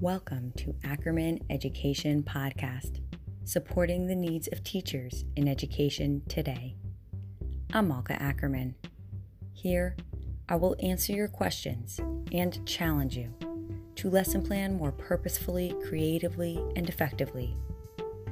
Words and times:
Welcome 0.00 0.52
to 0.58 0.74
Ackerman 0.84 1.40
Education 1.48 2.22
Podcast, 2.22 3.00
supporting 3.44 4.06
the 4.06 4.14
needs 4.14 4.46
of 4.52 4.62
teachers 4.62 5.24
in 5.36 5.48
education 5.48 6.20
today. 6.28 6.76
I'm 7.72 7.88
Malka 7.88 8.20
Ackerman. 8.20 8.74
Here, 9.54 9.96
I 10.50 10.56
will 10.56 10.76
answer 10.80 11.14
your 11.14 11.28
questions 11.28 11.98
and 12.30 12.60
challenge 12.66 13.16
you 13.16 13.32
to 13.94 14.10
lesson 14.10 14.42
plan 14.42 14.76
more 14.76 14.92
purposefully, 14.92 15.74
creatively, 15.88 16.62
and 16.76 16.90
effectively, 16.90 17.56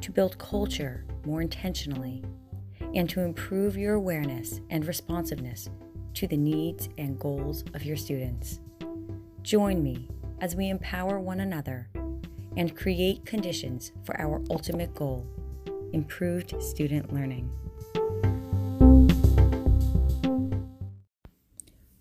to 0.03 0.13
build 0.13 0.37
culture 0.37 1.07
more 1.25 1.41
intentionally, 1.41 2.23
and 2.95 3.09
to 3.09 3.23
improve 3.23 3.75
your 3.75 3.95
awareness 3.95 4.61
and 4.69 4.85
responsiveness 4.85 5.71
to 6.13 6.27
the 6.27 6.37
needs 6.37 6.91
and 6.99 7.19
goals 7.19 7.65
of 7.73 7.85
your 7.85 7.97
students. 7.97 8.61
Join 9.41 9.83
me 9.83 10.11
as 10.41 10.57
we 10.57 10.69
empower 10.69 11.19
one 11.19 11.41
another 11.41 11.89
and 12.57 12.77
create 12.77 13.25
conditions 13.25 13.93
for 14.05 14.21
our 14.21 14.43
ultimate 14.51 14.95
goal 14.95 15.27
improved 15.93 16.61
student 16.61 17.13
learning. 17.13 17.51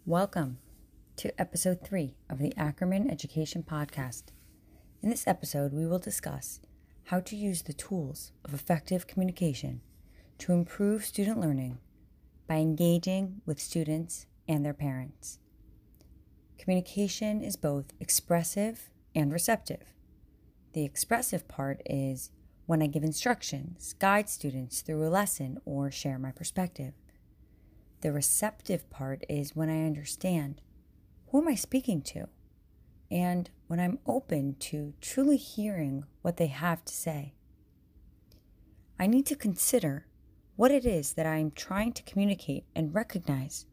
Welcome 0.06 0.58
to 1.18 1.40
episode 1.40 1.82
three 1.84 2.16
of 2.30 2.40
the 2.40 2.54
Ackerman 2.58 3.10
Education 3.10 3.64
Podcast. 3.64 4.24
In 5.02 5.10
this 5.10 5.28
episode, 5.28 5.74
we 5.74 5.86
will 5.86 6.00
discuss 6.00 6.60
how 7.06 7.20
to 7.20 7.36
use 7.36 7.62
the 7.62 7.74
tools 7.74 8.32
of 8.44 8.54
effective 8.54 9.06
communication 9.06 9.82
to 10.40 10.54
improve 10.54 11.06
student 11.06 11.40
learning 11.40 11.78
by 12.48 12.56
engaging 12.56 13.42
with 13.46 13.60
students 13.60 14.26
and 14.48 14.66
their 14.66 14.74
parents. 14.74 15.40
Communication 16.58 17.42
is 17.42 17.56
both 17.56 17.94
expressive 18.00 18.90
and 19.16 19.32
receptive. 19.32 19.94
The 20.74 20.86
expressive 20.86 21.48
part 21.48 21.82
is 21.86 22.32
when 22.66 22.82
I 22.82 22.88
give 22.88 23.04
instructions, 23.04 23.94
guide 24.00 24.30
students 24.30 24.82
through 24.82 25.06
a 25.06 25.10
lesson, 25.10 25.60
or 25.66 25.92
share 25.92 26.18
my 26.18 26.32
perspective. 26.32 26.94
The 28.02 28.12
receptive 28.12 28.90
part 28.90 29.24
is 29.30 29.56
when 29.56 29.70
I 29.70 29.86
understand 29.86 30.62
who 31.28 31.42
am 31.42 31.48
I 31.48 31.56
speaking 31.56 32.02
to 32.04 32.28
and 33.12 33.50
when 33.68 33.80
I'm 33.80 34.00
open 34.06 34.56
to 34.60 34.94
truly 35.02 35.38
hearing 35.38 36.06
what 36.22 36.38
they 36.38 36.48
have 36.48 36.84
to 36.86 36.94
say. 36.94 37.34
I 39.00 39.08
need 39.08 39.26
to 39.28 39.36
consider 39.36 40.08
what 40.56 40.72
it 40.72 40.86
is 40.86 41.14
that 41.14 41.26
I'm 41.26 41.52
trying 41.52 41.94
to 41.94 42.04
communicate 42.04 42.66
and 42.76 42.94
recognize 42.94 43.66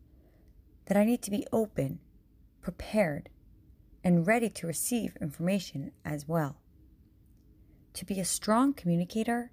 that 0.87 0.97
I 0.97 1.05
need 1.05 1.23
to 1.23 1.31
be 1.31 1.47
open 1.53 2.01
prepared, 2.61 3.29
and 4.03 4.27
ready 4.27 4.49
to 4.49 4.67
receive 4.67 5.17
information 5.21 5.93
as 6.05 6.27
well. 6.27 6.61
To 7.95 8.05
be 8.05 8.21
a 8.21 8.25
strong 8.25 8.73
communicator, 8.73 9.53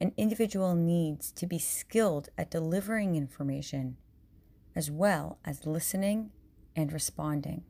an 0.00 0.12
individual 0.16 0.74
needs 0.74 1.32
to 1.32 1.46
be 1.46 1.58
skilled 1.58 2.28
at 2.36 2.50
delivering 2.50 3.16
information 3.16 3.96
as 4.76 4.90
well 4.90 5.38
as 5.44 5.66
listening 5.66 6.30
and 6.74 6.92
responding. 6.92 7.64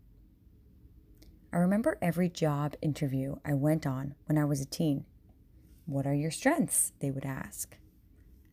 I 1.53 1.59
remember 1.59 1.99
every 2.03 2.29
job 2.29 2.75
interview 2.83 3.37
I 3.45 3.55
went 3.55 3.87
on 3.87 4.15
when 4.27 4.39
I 4.39 4.45
was 4.45 4.61
a 4.61 4.67
teen. 4.67 5.05
What 5.87 6.07
are 6.07 6.15
your 6.15 6.31
strengths? 6.31 6.93
They 7.01 7.11
would 7.11 7.27
ask. 7.27 7.77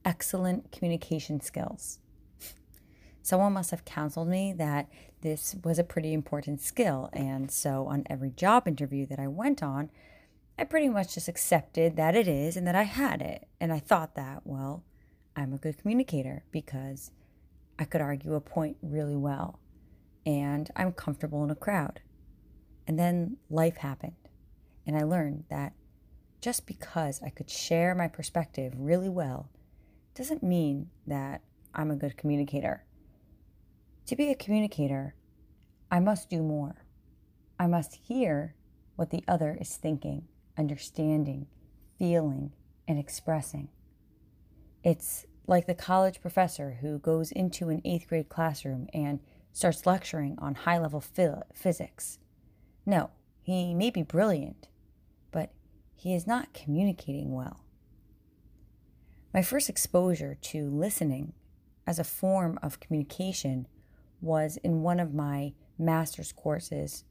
Excellent 0.03 0.71
communication 0.71 1.41
skills. 1.41 1.99
Someone 3.21 3.53
must 3.53 3.71
have 3.71 3.85
counseled 3.85 4.27
me 4.27 4.53
that 4.53 4.89
this 5.21 5.55
was 5.63 5.77
a 5.77 5.83
pretty 5.83 6.13
important 6.13 6.61
skill. 6.61 7.09
And 7.13 7.51
so 7.51 7.87
on 7.87 8.03
every 8.09 8.31
job 8.31 8.67
interview 8.67 9.05
that 9.07 9.19
I 9.19 9.27
went 9.27 9.61
on, 9.61 9.89
I 10.57 10.63
pretty 10.63 10.89
much 10.89 11.13
just 11.13 11.27
accepted 11.27 11.95
that 11.95 12.15
it 12.15 12.27
is 12.27 12.57
and 12.57 12.67
that 12.67 12.75
I 12.75 12.83
had 12.83 13.21
it. 13.21 13.47
And 13.59 13.71
I 13.71 13.79
thought 13.79 14.15
that, 14.15 14.41
well, 14.43 14.83
I'm 15.35 15.53
a 15.53 15.57
good 15.57 15.77
communicator 15.77 16.43
because 16.51 17.11
I 17.79 17.85
could 17.85 18.01
argue 18.01 18.33
a 18.35 18.41
point 18.41 18.77
really 18.81 19.15
well 19.15 19.59
and 20.25 20.69
I'm 20.75 20.91
comfortable 20.91 21.43
in 21.43 21.49
a 21.49 21.55
crowd. 21.55 22.01
And 22.87 22.99
then 22.99 23.37
life 23.49 23.77
happened. 23.77 24.13
And 24.85 24.97
I 24.97 25.03
learned 25.03 25.45
that 25.49 25.73
just 26.41 26.65
because 26.65 27.21
I 27.23 27.29
could 27.29 27.49
share 27.49 27.93
my 27.93 28.07
perspective 28.07 28.73
really 28.75 29.09
well 29.09 29.49
doesn't 30.15 30.43
mean 30.43 30.89
that 31.07 31.41
I'm 31.73 31.91
a 31.91 31.95
good 31.95 32.17
communicator. 32.17 32.83
To 34.07 34.15
be 34.15 34.29
a 34.29 34.35
communicator, 34.35 35.15
I 35.89 35.99
must 35.99 36.29
do 36.29 36.41
more. 36.41 36.85
I 37.59 37.67
must 37.67 37.95
hear 37.95 38.55
what 38.95 39.09
the 39.09 39.23
other 39.27 39.57
is 39.59 39.77
thinking, 39.77 40.27
understanding, 40.57 41.47
feeling, 41.97 42.51
and 42.87 42.99
expressing. 42.99 43.69
It's 44.83 45.25
like 45.47 45.67
the 45.67 45.75
college 45.75 46.21
professor 46.21 46.79
who 46.81 46.99
goes 46.99 47.31
into 47.31 47.69
an 47.69 47.81
eighth 47.85 48.07
grade 48.07 48.29
classroom 48.29 48.87
and 48.93 49.19
starts 49.53 49.85
lecturing 49.85 50.37
on 50.39 50.55
high 50.55 50.77
level 50.77 51.03
physics. 51.53 52.19
No, 52.85 53.11
he 53.41 53.73
may 53.73 53.91
be 53.91 54.03
brilliant, 54.03 54.67
but 55.31 55.51
he 55.95 56.13
is 56.13 56.25
not 56.25 56.53
communicating 56.53 57.33
well. 57.33 57.63
My 59.33 59.41
first 59.41 59.69
exposure 59.69 60.37
to 60.41 60.69
listening 60.69 61.33
as 61.87 61.99
a 61.99 62.03
form 62.03 62.59
of 62.61 62.79
communication 62.79 63.67
was 64.21 64.57
in 64.57 64.81
one 64.81 64.99
of 64.99 65.13
my 65.13 65.53
master's 65.77 66.31
courses. 66.31 67.03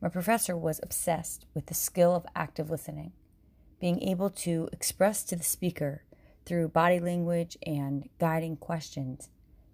My 0.00 0.08
professor 0.08 0.56
was 0.56 0.80
obsessed 0.82 1.46
with 1.54 1.66
the 1.66 1.74
skill 1.74 2.14
of 2.14 2.26
active 2.34 2.70
listening, 2.70 3.12
being 3.80 4.02
able 4.02 4.30
to 4.30 4.68
express 4.72 5.22
to 5.24 5.36
the 5.36 5.44
speaker 5.44 6.04
through 6.44 6.68
body 6.68 6.98
language 6.98 7.56
and 7.64 8.08
guiding 8.18 8.56
questions 8.56 9.28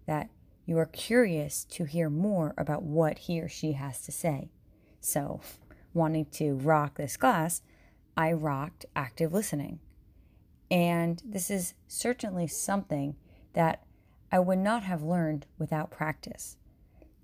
that 0.07 0.29
you 0.67 0.77
are 0.79 0.87
curious 0.87 1.65
to 1.65 1.85
hear 1.85 2.11
more 2.11 2.53
about 2.59 2.83
what 2.83 3.21
he 3.21 3.41
or 3.41 3.49
she 3.49 3.73
has 3.73 4.03
to 4.03 4.13
say. 4.13 4.51
So, 5.01 5.41
wanting 5.95 6.27
to 6.33 6.55
rock 6.57 6.99
this 6.99 7.17
class, 7.17 7.63
I 8.17 8.33
rocked 8.33 8.85
active 8.95 9.33
listening. 9.33 9.81
And 10.71 11.23
this 11.25 11.51
is 11.51 11.75
certainly 11.87 12.47
something 12.47 13.17
that 13.55 13.85
I 14.31 14.39
would 14.39 14.59
not 14.59 14.83
have 14.83 15.03
learned 15.03 15.47
without 15.59 15.91
practice. 15.91 16.57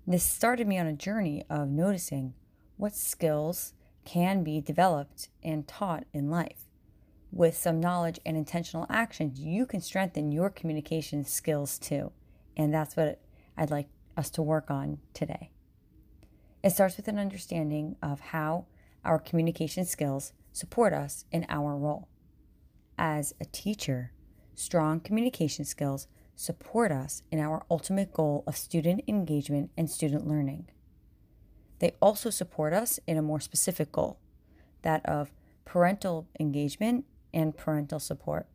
This 0.07 0.23
started 0.23 0.67
me 0.67 0.77
on 0.77 0.87
a 0.87 0.93
journey 0.93 1.43
of 1.49 1.69
noticing 1.69 2.33
what 2.77 2.95
skills 2.95 3.73
can 4.05 4.43
be 4.43 4.61
developed 4.61 5.29
and 5.43 5.67
taught 5.67 6.05
in 6.13 6.29
life. 6.29 6.69
With 7.31 7.57
some 7.57 7.79
knowledge 7.79 8.19
and 8.25 8.37
intentional 8.37 8.85
actions, 8.89 9.39
you 9.39 9.65
can 9.65 9.81
strengthen 9.81 10.31
your 10.31 10.49
communication 10.49 11.25
skills 11.25 11.77
too. 11.77 12.11
And 12.55 12.73
that's 12.73 12.95
what 12.95 13.21
I'd 13.57 13.71
like 13.71 13.89
us 14.15 14.29
to 14.31 14.41
work 14.41 14.71
on 14.71 14.99
today. 15.13 15.51
It 16.63 16.71
starts 16.71 16.97
with 16.97 17.07
an 17.07 17.19
understanding 17.19 17.95
of 18.01 18.19
how 18.19 18.65
our 19.03 19.19
communication 19.19 19.85
skills 19.85 20.33
support 20.51 20.93
us 20.93 21.25
in 21.31 21.45
our 21.49 21.75
role. 21.75 22.07
As 22.97 23.35
a 23.41 23.45
teacher, 23.45 24.11
strong 24.55 24.99
communication 24.99 25.65
skills 25.65 26.07
support 26.35 26.91
us 26.91 27.23
in 27.31 27.39
our 27.39 27.65
ultimate 27.69 28.13
goal 28.13 28.43
of 28.45 28.57
student 28.57 29.01
engagement 29.07 29.71
and 29.77 29.89
student 29.89 30.27
learning. 30.27 30.67
They 31.79 31.95
also 32.01 32.29
support 32.29 32.73
us 32.73 32.99
in 33.07 33.17
a 33.17 33.21
more 33.21 33.39
specific 33.39 33.91
goal, 33.91 34.19
that 34.81 35.05
of 35.05 35.31
parental 35.65 36.27
engagement 36.39 37.05
and 37.33 37.55
parental 37.55 37.99
support. 37.99 38.47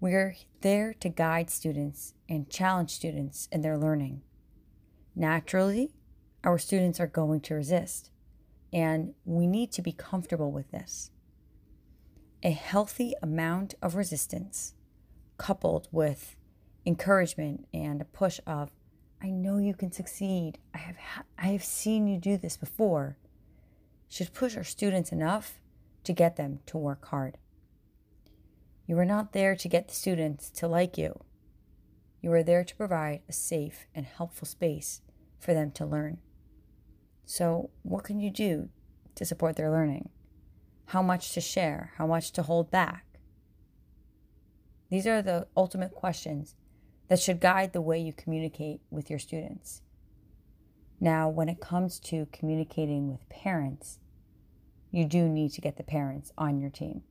We're 0.00 0.36
there 0.62 0.94
to 0.94 1.08
guide 1.08 1.50
students 1.50 2.14
and 2.28 2.50
challenge 2.50 2.90
students 2.90 3.48
in 3.52 3.62
their 3.62 3.78
learning. 3.78 4.22
Naturally, 5.14 5.92
our 6.42 6.58
students 6.58 6.98
are 6.98 7.06
going 7.06 7.40
to 7.42 7.54
resist, 7.54 8.10
and 8.72 9.14
we 9.24 9.46
need 9.46 9.70
to 9.72 9.82
be 9.82 9.92
comfortable 9.92 10.50
with 10.50 10.70
this. 10.70 11.10
A 12.42 12.50
healthy 12.50 13.14
amount 13.22 13.74
of 13.80 13.94
resistance, 13.94 14.74
coupled 15.38 15.88
with 15.92 16.36
encouragement 16.84 17.66
and 17.72 18.00
a 18.00 18.04
push 18.04 18.40
of, 18.46 18.70
I 19.22 19.30
know 19.30 19.58
you 19.58 19.74
can 19.74 19.92
succeed. 19.92 20.58
I 20.74 20.78
have, 20.78 20.96
ha- 20.96 21.24
I 21.38 21.48
have 21.48 21.64
seen 21.64 22.06
you 22.06 22.18
do 22.18 22.36
this 22.36 22.56
before, 22.56 23.16
should 24.08 24.34
push 24.34 24.56
our 24.56 24.64
students 24.64 25.12
enough 25.12 25.60
to 26.04 26.12
get 26.12 26.36
them 26.36 26.60
to 26.66 26.76
work 26.76 27.06
hard. 27.06 27.38
You 28.86 28.98
are 28.98 29.04
not 29.04 29.32
there 29.32 29.54
to 29.54 29.68
get 29.68 29.88
the 29.88 29.94
students 29.94 30.50
to 30.50 30.66
like 30.66 30.98
you. 30.98 31.20
You 32.20 32.32
are 32.32 32.42
there 32.42 32.64
to 32.64 32.76
provide 32.76 33.22
a 33.28 33.32
safe 33.32 33.86
and 33.94 34.06
helpful 34.06 34.46
space 34.46 35.02
for 35.38 35.54
them 35.54 35.70
to 35.72 35.86
learn. 35.86 36.18
So, 37.24 37.70
what 37.82 38.04
can 38.04 38.20
you 38.20 38.30
do 38.30 38.68
to 39.14 39.24
support 39.24 39.56
their 39.56 39.70
learning? 39.70 40.08
How 40.86 41.02
much 41.02 41.32
to 41.32 41.40
share? 41.40 41.92
How 41.96 42.06
much 42.06 42.32
to 42.32 42.42
hold 42.42 42.70
back? 42.70 43.06
These 44.90 45.06
are 45.06 45.22
the 45.22 45.46
ultimate 45.56 45.92
questions 45.92 46.54
that 47.12 47.20
should 47.20 47.40
guide 47.40 47.74
the 47.74 47.80
way 47.82 47.98
you 47.98 48.10
communicate 48.10 48.80
with 48.90 49.10
your 49.10 49.18
students. 49.18 49.82
Now, 50.98 51.28
when 51.28 51.50
it 51.50 51.60
comes 51.60 52.00
to 52.04 52.26
communicating 52.32 53.10
with 53.10 53.28
parents, 53.28 53.98
you 54.90 55.04
do 55.04 55.28
need 55.28 55.52
to 55.52 55.60
get 55.60 55.76
the 55.76 55.82
parents 55.82 56.32
on 56.38 56.58
your 56.58 56.70
team. 56.70 57.02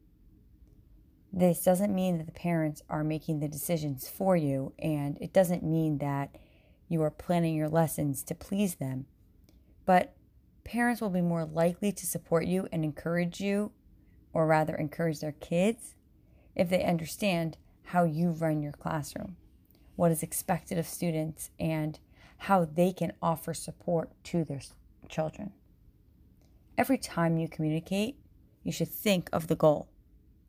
This 1.32 1.64
doesn't 1.64 1.94
mean 1.94 2.18
that 2.18 2.26
the 2.26 2.32
parents 2.32 2.82
are 2.90 3.04
making 3.04 3.42
the 3.42 3.48
decisions 3.48 4.10
for 4.10 4.36
you, 4.36 4.74
and 4.80 5.20
it 5.22 5.34
doesn't 5.34 5.62
mean 5.62 6.00
that 6.00 6.36
you 6.88 7.04
are 7.04 7.12
planning 7.12 7.54
your 7.54 7.70
lessons 7.70 8.24
to 8.24 8.34
please 8.34 8.74
them. 8.74 9.06
But 9.86 10.16
parents 10.64 11.00
will 11.00 11.12
be 11.12 11.22
more 11.22 11.46
likely 11.46 11.92
to 11.92 12.08
support 12.08 12.48
you 12.48 12.68
and 12.72 12.84
encourage 12.84 13.40
you, 13.40 13.72
or 14.34 14.48
rather, 14.48 14.74
encourage 14.74 15.20
their 15.20 15.34
kids, 15.34 15.94
if 16.56 16.72
they 16.72 16.84
understand 16.86 17.60
how 17.84 18.04
you 18.04 18.32
run 18.32 18.64
your 18.64 18.72
classroom, 18.72 19.38
what 19.96 20.12
is 20.12 20.24
expected 20.24 20.78
of 20.78 20.88
students, 20.88 21.50
and 21.60 22.00
how 22.38 22.66
they 22.66 22.92
can 22.92 23.14
offer 23.22 23.54
support 23.54 24.12
to 24.24 24.44
their 24.44 24.62
children. 25.08 25.52
Every 26.78 26.98
time 26.98 27.38
you 27.38 27.48
communicate, 27.48 28.16
you 28.64 28.72
should 28.72 28.88
think 28.88 29.30
of 29.32 29.48
the 29.48 29.56
goal 29.56 29.88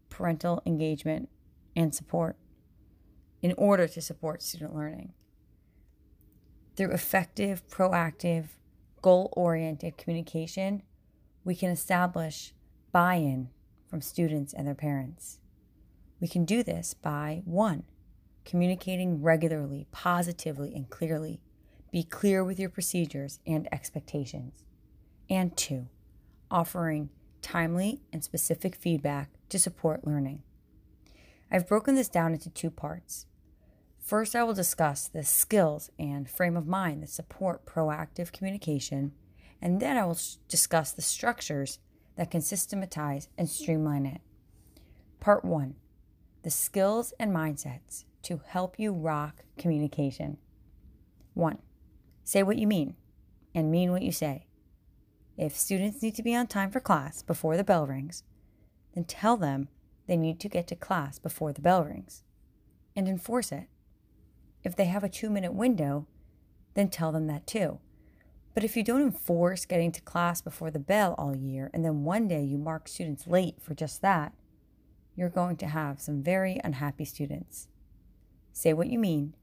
parental 0.08 0.62
engagement 0.66 1.28
and 1.74 1.94
support 1.94 2.36
in 3.40 3.54
order 3.56 3.88
to 3.88 4.00
support 4.00 4.42
student 4.42 4.74
learning. 4.74 5.12
Through 6.76 6.92
effective, 6.92 7.66
proactive, 7.68 8.48
goal 9.00 9.32
oriented 9.32 9.96
communication, 9.96 10.82
we 11.44 11.54
can 11.54 11.70
establish 11.70 12.52
buy 12.92 13.14
in 13.14 13.48
from 13.88 14.00
students 14.00 14.52
and 14.52 14.66
their 14.66 14.74
parents. 14.74 15.38
We 16.20 16.28
can 16.28 16.44
do 16.44 16.62
this 16.62 16.94
by 16.94 17.42
one, 17.44 17.82
communicating 18.44 19.22
regularly, 19.22 19.86
positively, 19.92 20.74
and 20.74 20.88
clearly. 20.90 21.40
Be 21.90 22.02
clear 22.02 22.42
with 22.42 22.58
your 22.58 22.70
procedures 22.70 23.38
and 23.46 23.68
expectations. 23.72 24.64
And 25.28 25.56
two, 25.56 25.88
offering 26.50 27.10
timely 27.42 28.00
and 28.12 28.24
specific 28.24 28.76
feedback 28.76 29.30
to 29.48 29.58
support 29.58 30.06
learning. 30.06 30.42
I've 31.50 31.68
broken 31.68 31.94
this 31.94 32.08
down 32.08 32.32
into 32.32 32.48
two 32.48 32.70
parts. 32.70 33.26
First, 33.98 34.34
I 34.34 34.42
will 34.42 34.54
discuss 34.54 35.06
the 35.06 35.22
skills 35.22 35.90
and 35.98 36.28
frame 36.28 36.56
of 36.56 36.66
mind 36.66 37.02
that 37.02 37.10
support 37.10 37.66
proactive 37.66 38.32
communication, 38.32 39.12
and 39.60 39.80
then 39.80 39.96
I 39.96 40.04
will 40.04 40.18
discuss 40.48 40.92
the 40.92 41.02
structures 41.02 41.78
that 42.16 42.30
can 42.30 42.40
systematize 42.40 43.28
and 43.38 43.48
streamline 43.48 44.06
it. 44.06 44.20
Part 45.20 45.44
1 45.44 45.74
The 46.42 46.50
skills 46.50 47.12
and 47.18 47.32
mindsets 47.32 48.04
to 48.22 48.40
help 48.46 48.78
you 48.78 48.92
rock 48.92 49.44
communication. 49.58 50.38
1. 51.34 51.58
Say 52.24 52.42
what 52.42 52.58
you 52.58 52.66
mean 52.66 52.94
and 53.54 53.70
mean 53.70 53.90
what 53.90 54.02
you 54.02 54.12
say. 54.12 54.46
If 55.36 55.56
students 55.56 56.02
need 56.02 56.14
to 56.16 56.22
be 56.22 56.34
on 56.34 56.46
time 56.46 56.70
for 56.70 56.80
class 56.80 57.22
before 57.22 57.56
the 57.56 57.64
bell 57.64 57.86
rings, 57.86 58.22
then 58.94 59.04
tell 59.04 59.36
them 59.36 59.68
they 60.06 60.16
need 60.16 60.40
to 60.40 60.48
get 60.48 60.66
to 60.68 60.76
class 60.76 61.18
before 61.18 61.52
the 61.52 61.62
bell 61.62 61.84
rings 61.84 62.22
and 62.94 63.08
enforce 63.08 63.50
it. 63.50 63.68
If 64.62 64.76
they 64.76 64.84
have 64.84 65.02
a 65.02 65.08
two 65.08 65.30
minute 65.30 65.54
window, 65.54 66.06
then 66.74 66.88
tell 66.88 67.12
them 67.12 67.26
that 67.26 67.46
too. 67.46 67.78
But 68.54 68.64
if 68.64 68.76
you 68.76 68.82
don't 68.82 69.02
enforce 69.02 69.64
getting 69.64 69.92
to 69.92 70.02
class 70.02 70.42
before 70.42 70.70
the 70.70 70.78
bell 70.78 71.14
all 71.16 71.34
year 71.34 71.70
and 71.72 71.84
then 71.84 72.04
one 72.04 72.28
day 72.28 72.42
you 72.42 72.58
mark 72.58 72.86
students 72.86 73.26
late 73.26 73.56
for 73.62 73.74
just 73.74 74.02
that, 74.02 74.34
you're 75.16 75.30
going 75.30 75.56
to 75.56 75.66
have 75.66 76.00
some 76.00 76.22
very 76.22 76.60
unhappy 76.62 77.04
students. 77.04 77.68
Say 78.52 78.72
what 78.72 78.88
you 78.88 78.98
mean, 78.98 79.34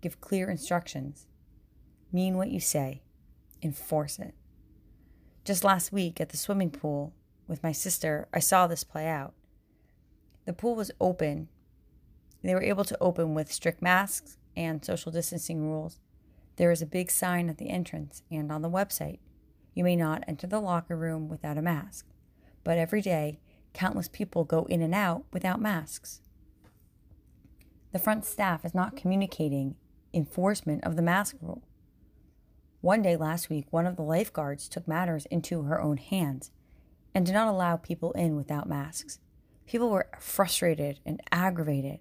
give 0.00 0.20
clear 0.20 0.48
instructions, 0.48 1.26
mean 2.12 2.36
what 2.36 2.50
you 2.50 2.60
say, 2.60 3.02
enforce 3.60 4.18
it. 4.18 4.34
Just 5.44 5.64
last 5.64 5.92
week 5.92 6.20
at 6.20 6.28
the 6.28 6.36
swimming 6.36 6.70
pool 6.70 7.12
with 7.48 7.62
my 7.62 7.72
sister, 7.72 8.28
I 8.32 8.38
saw 8.38 8.66
this 8.66 8.84
play 8.84 9.08
out. 9.08 9.34
The 10.46 10.52
pool 10.52 10.74
was 10.74 10.90
open. 11.00 11.48
They 12.42 12.54
were 12.54 12.62
able 12.62 12.84
to 12.84 12.98
open 13.00 13.34
with 13.34 13.52
strict 13.52 13.82
masks 13.82 14.38
and 14.56 14.84
social 14.84 15.12
distancing 15.12 15.62
rules. 15.62 15.98
There 16.56 16.70
is 16.70 16.82
a 16.82 16.86
big 16.86 17.10
sign 17.10 17.48
at 17.48 17.58
the 17.58 17.70
entrance 17.70 18.22
and 18.30 18.52
on 18.52 18.62
the 18.62 18.70
website. 18.70 19.18
You 19.74 19.84
may 19.84 19.96
not 19.96 20.24
enter 20.28 20.46
the 20.46 20.60
locker 20.60 20.96
room 20.96 21.28
without 21.28 21.58
a 21.58 21.62
mask, 21.62 22.06
but 22.62 22.78
every 22.78 23.00
day, 23.00 23.40
countless 23.72 24.08
people 24.08 24.44
go 24.44 24.64
in 24.64 24.82
and 24.82 24.94
out 24.94 25.24
without 25.32 25.60
masks. 25.60 26.21
The 27.92 27.98
front 27.98 28.24
staff 28.24 28.64
is 28.64 28.74
not 28.74 28.96
communicating 28.96 29.76
enforcement 30.14 30.82
of 30.84 30.96
the 30.96 31.02
mask 31.02 31.36
rule. 31.42 31.62
One 32.80 33.02
day 33.02 33.16
last 33.16 33.50
week, 33.50 33.66
one 33.70 33.86
of 33.86 33.96
the 33.96 34.02
lifeguards 34.02 34.68
took 34.68 34.88
matters 34.88 35.26
into 35.26 35.62
her 35.62 35.80
own 35.80 35.98
hands 35.98 36.50
and 37.14 37.26
did 37.26 37.32
not 37.32 37.48
allow 37.48 37.76
people 37.76 38.12
in 38.12 38.34
without 38.34 38.68
masks. 38.68 39.18
People 39.66 39.90
were 39.90 40.08
frustrated 40.18 41.00
and 41.04 41.20
aggravated. 41.30 42.00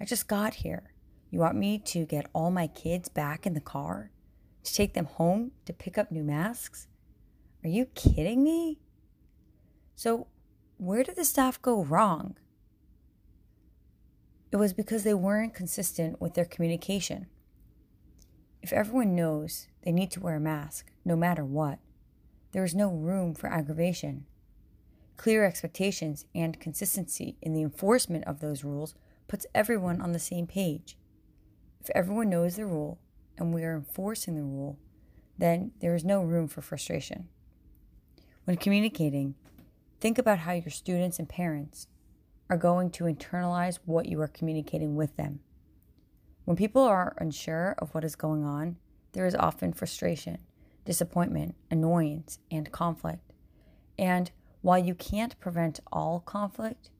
I 0.00 0.04
just 0.04 0.26
got 0.26 0.54
here. 0.54 0.92
You 1.30 1.38
want 1.38 1.56
me 1.56 1.78
to 1.78 2.04
get 2.04 2.26
all 2.34 2.50
my 2.50 2.66
kids 2.66 3.08
back 3.08 3.46
in 3.46 3.54
the 3.54 3.60
car? 3.60 4.10
To 4.64 4.74
take 4.74 4.94
them 4.94 5.06
home 5.06 5.52
to 5.64 5.72
pick 5.72 5.96
up 5.96 6.10
new 6.10 6.22
masks? 6.22 6.88
Are 7.64 7.68
you 7.68 7.86
kidding 7.86 8.42
me? 8.42 8.80
So, 9.94 10.26
where 10.78 11.04
did 11.04 11.16
the 11.16 11.24
staff 11.24 11.62
go 11.62 11.82
wrong? 11.82 12.36
It 14.52 14.56
was 14.56 14.74
because 14.74 15.02
they 15.02 15.14
weren't 15.14 15.54
consistent 15.54 16.20
with 16.20 16.34
their 16.34 16.44
communication. 16.44 17.26
If 18.60 18.70
everyone 18.70 19.16
knows 19.16 19.68
they 19.82 19.92
need 19.92 20.10
to 20.10 20.20
wear 20.20 20.36
a 20.36 20.40
mask, 20.40 20.92
no 21.06 21.16
matter 21.16 21.42
what, 21.42 21.78
there 22.52 22.62
is 22.62 22.74
no 22.74 22.90
room 22.90 23.34
for 23.34 23.46
aggravation. 23.46 24.26
Clear 25.16 25.46
expectations 25.46 26.26
and 26.34 26.60
consistency 26.60 27.36
in 27.40 27.54
the 27.54 27.62
enforcement 27.62 28.24
of 28.26 28.40
those 28.40 28.62
rules 28.62 28.94
puts 29.26 29.46
everyone 29.54 30.02
on 30.02 30.12
the 30.12 30.18
same 30.18 30.46
page. 30.46 30.98
If 31.80 31.88
everyone 31.94 32.28
knows 32.28 32.56
the 32.56 32.66
rule 32.66 32.98
and 33.38 33.54
we 33.54 33.64
are 33.64 33.74
enforcing 33.74 34.36
the 34.36 34.42
rule, 34.42 34.78
then 35.38 35.72
there 35.80 35.94
is 35.94 36.04
no 36.04 36.22
room 36.22 36.46
for 36.46 36.60
frustration. 36.60 37.28
When 38.44 38.58
communicating, 38.58 39.34
think 39.98 40.18
about 40.18 40.40
how 40.40 40.52
your 40.52 40.70
students 40.70 41.18
and 41.18 41.28
parents 41.28 41.86
are 42.52 42.58
going 42.58 42.90
to 42.90 43.04
internalize 43.04 43.78
what 43.86 44.04
you 44.04 44.20
are 44.20 44.28
communicating 44.28 44.94
with 44.94 45.16
them. 45.16 45.40
When 46.44 46.54
people 46.54 46.82
are 46.82 47.16
unsure 47.16 47.74
of 47.78 47.94
what 47.94 48.04
is 48.04 48.14
going 48.14 48.44
on, 48.44 48.76
there 49.12 49.24
is 49.24 49.34
often 49.34 49.72
frustration, 49.72 50.36
disappointment, 50.84 51.54
annoyance, 51.70 52.40
and 52.50 52.70
conflict. 52.70 53.32
And 53.98 54.30
while 54.60 54.76
you 54.76 54.94
can't 54.94 55.40
prevent 55.40 55.80
all 55.90 56.20
conflict, 56.20 56.90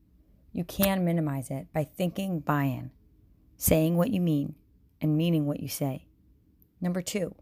you 0.53 0.63
can 0.63 1.05
minimize 1.05 1.51
it 1.51 1.67
by 1.71 1.83
thinking 1.83 2.39
buy 2.39 2.63
in, 2.63 2.89
saying 3.55 3.95
what 3.95 4.09
you 4.09 4.21
mean, 4.21 4.55
and 4.99 5.15
meaning 5.15 5.45
what 5.45 5.59
you 5.59 5.67
say. 5.67 6.07
Number 6.81 7.03
two, 7.03 7.35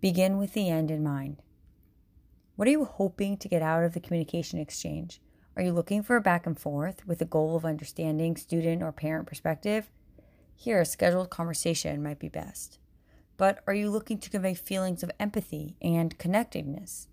begin 0.00 0.36
with 0.36 0.52
the 0.54 0.68
end 0.68 0.90
in 0.90 1.04
mind. 1.04 1.42
What 2.56 2.66
are 2.66 2.72
you 2.72 2.86
hoping 2.86 3.36
to 3.36 3.48
get 3.48 3.62
out 3.62 3.84
of 3.84 3.94
the 3.94 4.00
communication 4.00 4.58
exchange? 4.58 5.20
Are 5.60 5.62
you 5.62 5.74
looking 5.74 6.02
for 6.02 6.16
a 6.16 6.22
back 6.22 6.46
and 6.46 6.58
forth 6.58 7.06
with 7.06 7.18
the 7.18 7.26
goal 7.26 7.54
of 7.54 7.66
understanding 7.66 8.34
student 8.34 8.82
or 8.82 8.92
parent 8.92 9.26
perspective? 9.26 9.90
Here, 10.56 10.80
a 10.80 10.86
scheduled 10.86 11.28
conversation 11.28 12.02
might 12.02 12.18
be 12.18 12.30
best. 12.30 12.78
But 13.36 13.62
are 13.66 13.74
you 13.74 13.90
looking 13.90 14.16
to 14.20 14.30
convey 14.30 14.54
feelings 14.54 15.02
of 15.02 15.10
empathy 15.20 15.76
and 15.82 16.16
connectedness, 16.16 17.08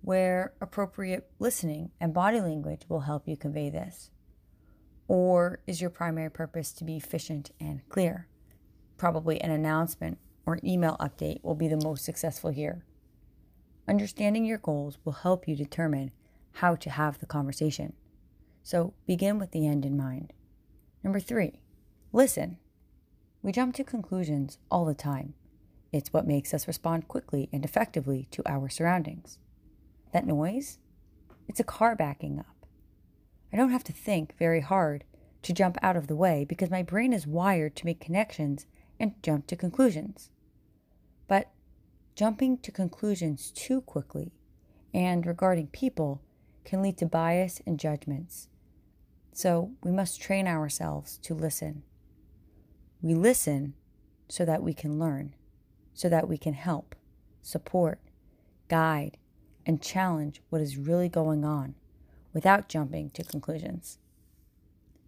where 0.00 0.54
appropriate 0.60 1.30
listening 1.38 1.92
and 2.00 2.12
body 2.12 2.40
language 2.40 2.82
will 2.88 3.02
help 3.02 3.28
you 3.28 3.36
convey 3.36 3.70
this? 3.70 4.10
Or 5.06 5.60
is 5.64 5.80
your 5.80 5.90
primary 5.90 6.32
purpose 6.32 6.72
to 6.72 6.84
be 6.84 6.96
efficient 6.96 7.52
and 7.60 7.88
clear? 7.88 8.26
Probably 8.96 9.40
an 9.40 9.52
announcement 9.52 10.18
or 10.44 10.58
email 10.64 10.96
update 10.98 11.44
will 11.44 11.54
be 11.54 11.68
the 11.68 11.76
most 11.84 12.04
successful 12.04 12.50
here. 12.50 12.84
Understanding 13.86 14.44
your 14.44 14.58
goals 14.58 14.98
will 15.04 15.12
help 15.12 15.46
you 15.46 15.54
determine 15.54 16.10
how 16.54 16.76
to 16.76 16.90
have 16.90 17.18
the 17.18 17.26
conversation. 17.26 17.94
So 18.62 18.94
begin 19.06 19.38
with 19.38 19.50
the 19.50 19.66
end 19.66 19.84
in 19.84 19.96
mind. 19.96 20.32
Number 21.02 21.20
three, 21.20 21.60
listen. 22.12 22.58
We 23.42 23.52
jump 23.52 23.74
to 23.74 23.84
conclusions 23.84 24.58
all 24.70 24.84
the 24.84 24.94
time. 24.94 25.34
It's 25.92 26.12
what 26.12 26.26
makes 26.26 26.54
us 26.54 26.66
respond 26.66 27.08
quickly 27.08 27.48
and 27.52 27.64
effectively 27.64 28.26
to 28.30 28.42
our 28.46 28.68
surroundings. 28.68 29.38
That 30.12 30.26
noise? 30.26 30.78
It's 31.46 31.60
a 31.60 31.64
car 31.64 31.94
backing 31.94 32.38
up. 32.38 32.66
I 33.52 33.56
don't 33.56 33.70
have 33.70 33.84
to 33.84 33.92
think 33.92 34.34
very 34.38 34.60
hard 34.60 35.04
to 35.42 35.52
jump 35.52 35.76
out 35.82 35.96
of 35.96 36.06
the 36.06 36.16
way 36.16 36.46
because 36.48 36.70
my 36.70 36.82
brain 36.82 37.12
is 37.12 37.26
wired 37.26 37.76
to 37.76 37.84
make 37.84 38.00
connections 38.00 38.66
and 38.98 39.22
jump 39.22 39.46
to 39.48 39.56
conclusions. 39.56 40.30
But 41.28 41.50
jumping 42.14 42.58
to 42.58 42.72
conclusions 42.72 43.50
too 43.50 43.80
quickly 43.82 44.32
and 44.94 45.26
regarding 45.26 45.66
people 45.66 46.22
can 46.64 46.82
lead 46.82 46.96
to 46.98 47.06
bias 47.06 47.60
and 47.66 47.78
judgments. 47.78 48.48
So 49.32 49.72
we 49.82 49.90
must 49.90 50.20
train 50.20 50.46
ourselves 50.46 51.18
to 51.18 51.34
listen. 51.34 51.82
We 53.02 53.14
listen 53.14 53.74
so 54.28 54.44
that 54.44 54.62
we 54.62 54.72
can 54.72 54.98
learn, 54.98 55.34
so 55.92 56.08
that 56.08 56.28
we 56.28 56.38
can 56.38 56.54
help, 56.54 56.94
support, 57.42 57.98
guide, 58.68 59.18
and 59.66 59.82
challenge 59.82 60.40
what 60.50 60.60
is 60.60 60.76
really 60.76 61.08
going 61.08 61.44
on 61.44 61.74
without 62.32 62.68
jumping 62.68 63.10
to 63.10 63.24
conclusions. 63.24 63.98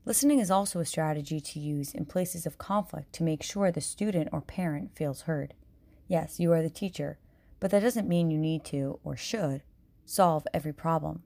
Listening 0.04 0.38
is 0.38 0.50
also 0.50 0.78
a 0.78 0.84
strategy 0.84 1.40
to 1.40 1.58
use 1.58 1.92
in 1.92 2.04
places 2.04 2.46
of 2.46 2.58
conflict 2.58 3.12
to 3.14 3.24
make 3.24 3.42
sure 3.42 3.72
the 3.72 3.80
student 3.80 4.28
or 4.30 4.40
parent 4.40 4.94
feels 4.94 5.22
heard. 5.22 5.54
Yes, 6.06 6.38
you 6.38 6.52
are 6.52 6.62
the 6.62 6.70
teacher, 6.70 7.18
but 7.58 7.70
that 7.72 7.80
doesn't 7.80 8.08
mean 8.08 8.30
you 8.30 8.38
need 8.38 8.64
to 8.66 9.00
or 9.02 9.16
should 9.16 9.62
solve 10.04 10.46
every 10.54 10.72
problem. 10.72 11.22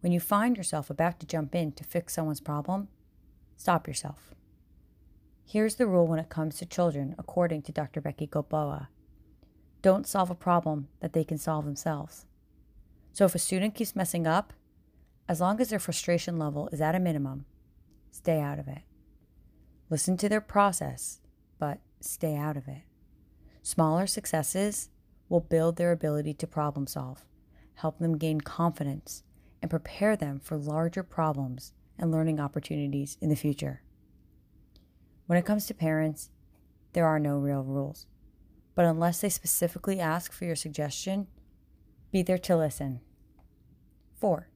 When 0.00 0.12
you 0.12 0.20
find 0.20 0.56
yourself 0.56 0.90
about 0.90 1.20
to 1.20 1.26
jump 1.26 1.54
in 1.54 1.72
to 1.72 1.84
fix 1.84 2.14
someone's 2.14 2.40
problem, 2.40 2.88
stop 3.56 3.86
yourself. 3.88 4.34
Here's 5.44 5.76
the 5.76 5.86
rule 5.86 6.06
when 6.06 6.18
it 6.18 6.28
comes 6.28 6.58
to 6.58 6.66
children, 6.66 7.14
according 7.18 7.62
to 7.62 7.72
Dr. 7.72 8.00
Becky 8.00 8.26
Gilboa 8.26 8.88
don't 9.82 10.06
solve 10.06 10.30
a 10.30 10.34
problem 10.34 10.88
that 11.00 11.12
they 11.12 11.24
can 11.24 11.38
solve 11.38 11.64
themselves. 11.64 12.26
So 13.12 13.24
if 13.24 13.34
a 13.34 13.38
student 13.38 13.74
keeps 13.74 13.96
messing 13.96 14.26
up, 14.26 14.52
as 15.28 15.40
long 15.40 15.60
as 15.60 15.70
their 15.70 15.78
frustration 15.78 16.38
level 16.38 16.68
is 16.72 16.80
at 16.80 16.94
a 16.94 17.00
minimum, 17.00 17.44
stay 18.10 18.40
out 18.40 18.58
of 18.58 18.68
it. 18.68 18.82
Listen 19.90 20.16
to 20.16 20.28
their 20.28 20.40
process, 20.40 21.20
but 21.58 21.78
stay 22.00 22.36
out 22.36 22.56
of 22.56 22.66
it. 22.66 22.82
Smaller 23.62 24.06
successes 24.06 24.90
will 25.28 25.40
build 25.40 25.76
their 25.76 25.92
ability 25.92 26.34
to 26.34 26.46
problem 26.46 26.86
solve, 26.86 27.24
help 27.74 27.98
them 27.98 28.18
gain 28.18 28.40
confidence, 28.40 29.22
and 29.60 29.70
prepare 29.70 30.16
them 30.16 30.40
for 30.40 30.56
larger 30.56 31.02
problems 31.02 31.72
and 31.98 32.10
learning 32.10 32.40
opportunities 32.40 33.16
in 33.20 33.28
the 33.28 33.36
future. 33.36 33.82
When 35.26 35.38
it 35.38 35.44
comes 35.44 35.66
to 35.66 35.74
parents, 35.74 36.30
there 36.92 37.06
are 37.06 37.18
no 37.18 37.38
real 37.38 37.62
rules, 37.62 38.06
but 38.74 38.84
unless 38.84 39.20
they 39.20 39.28
specifically 39.28 40.00
ask 40.00 40.32
for 40.32 40.44
your 40.44 40.56
suggestion, 40.56 41.26
be 42.10 42.22
there 42.22 42.38
to 42.38 42.56
listen. 42.56 43.00
4. 44.20 44.48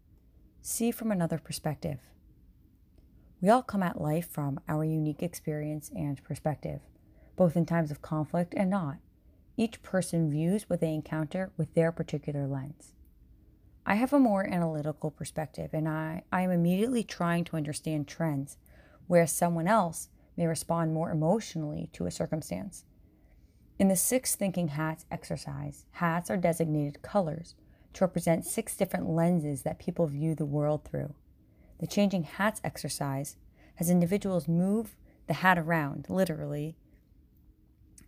See 0.62 0.90
from 0.90 1.12
another 1.12 1.38
perspective. 1.38 1.99
We 3.40 3.49
all 3.49 3.62
come 3.62 3.82
at 3.82 4.00
life 4.00 4.30
from 4.30 4.61
our 4.68 4.85
unique 4.85 5.23
experience 5.23 5.90
and 5.94 6.23
perspective, 6.23 6.80
both 7.37 7.56
in 7.56 7.66
times 7.66 7.90
of 7.90 8.00
conflict 8.00 8.54
and 8.56 8.71
not. 8.71 8.99
Each 9.56 9.82
person 9.82 10.30
views 10.30 10.71
what 10.71 10.80
they 10.80 10.94
encounter 10.94 11.52
with 11.56 11.75
their 11.75 11.92
particular 11.92 12.47
lens. 12.47 12.94
I 13.84 13.96
have 13.96 14.12
a 14.12 14.18
more 14.18 14.46
analytical 14.46 15.10
perspective, 15.10 15.70
and 15.72 15.88
I, 15.88 16.22
I 16.30 16.42
am 16.42 16.50
immediately 16.50 17.02
trying 17.02 17.44
to 17.44 17.56
understand 17.56 18.06
trends, 18.06 18.56
whereas 19.08 19.32
someone 19.32 19.66
else 19.66 20.08
may 20.36 20.46
respond 20.46 20.94
more 20.94 21.10
emotionally 21.10 21.90
to 21.94 22.06
a 22.06 22.10
circumstance. 22.10 22.84
In 23.78 23.88
the 23.88 23.96
six 23.96 24.36
thinking 24.36 24.68
hats 24.68 25.04
exercise, 25.10 25.84
hats 25.92 26.30
are 26.30 26.36
designated 26.36 27.02
colors 27.02 27.56
to 27.94 28.04
represent 28.04 28.44
six 28.44 28.76
different 28.76 29.08
lenses 29.08 29.62
that 29.62 29.80
people 29.80 30.06
view 30.06 30.34
the 30.34 30.46
world 30.46 30.84
through. 30.84 31.14
The 31.80 31.88
changing 31.88 32.22
hats 32.22 32.60
exercise 32.62 33.36
has 33.76 33.90
individuals 33.90 34.46
move 34.46 34.94
the 35.26 35.34
hat 35.34 35.58
around, 35.58 36.06
literally, 36.08 36.76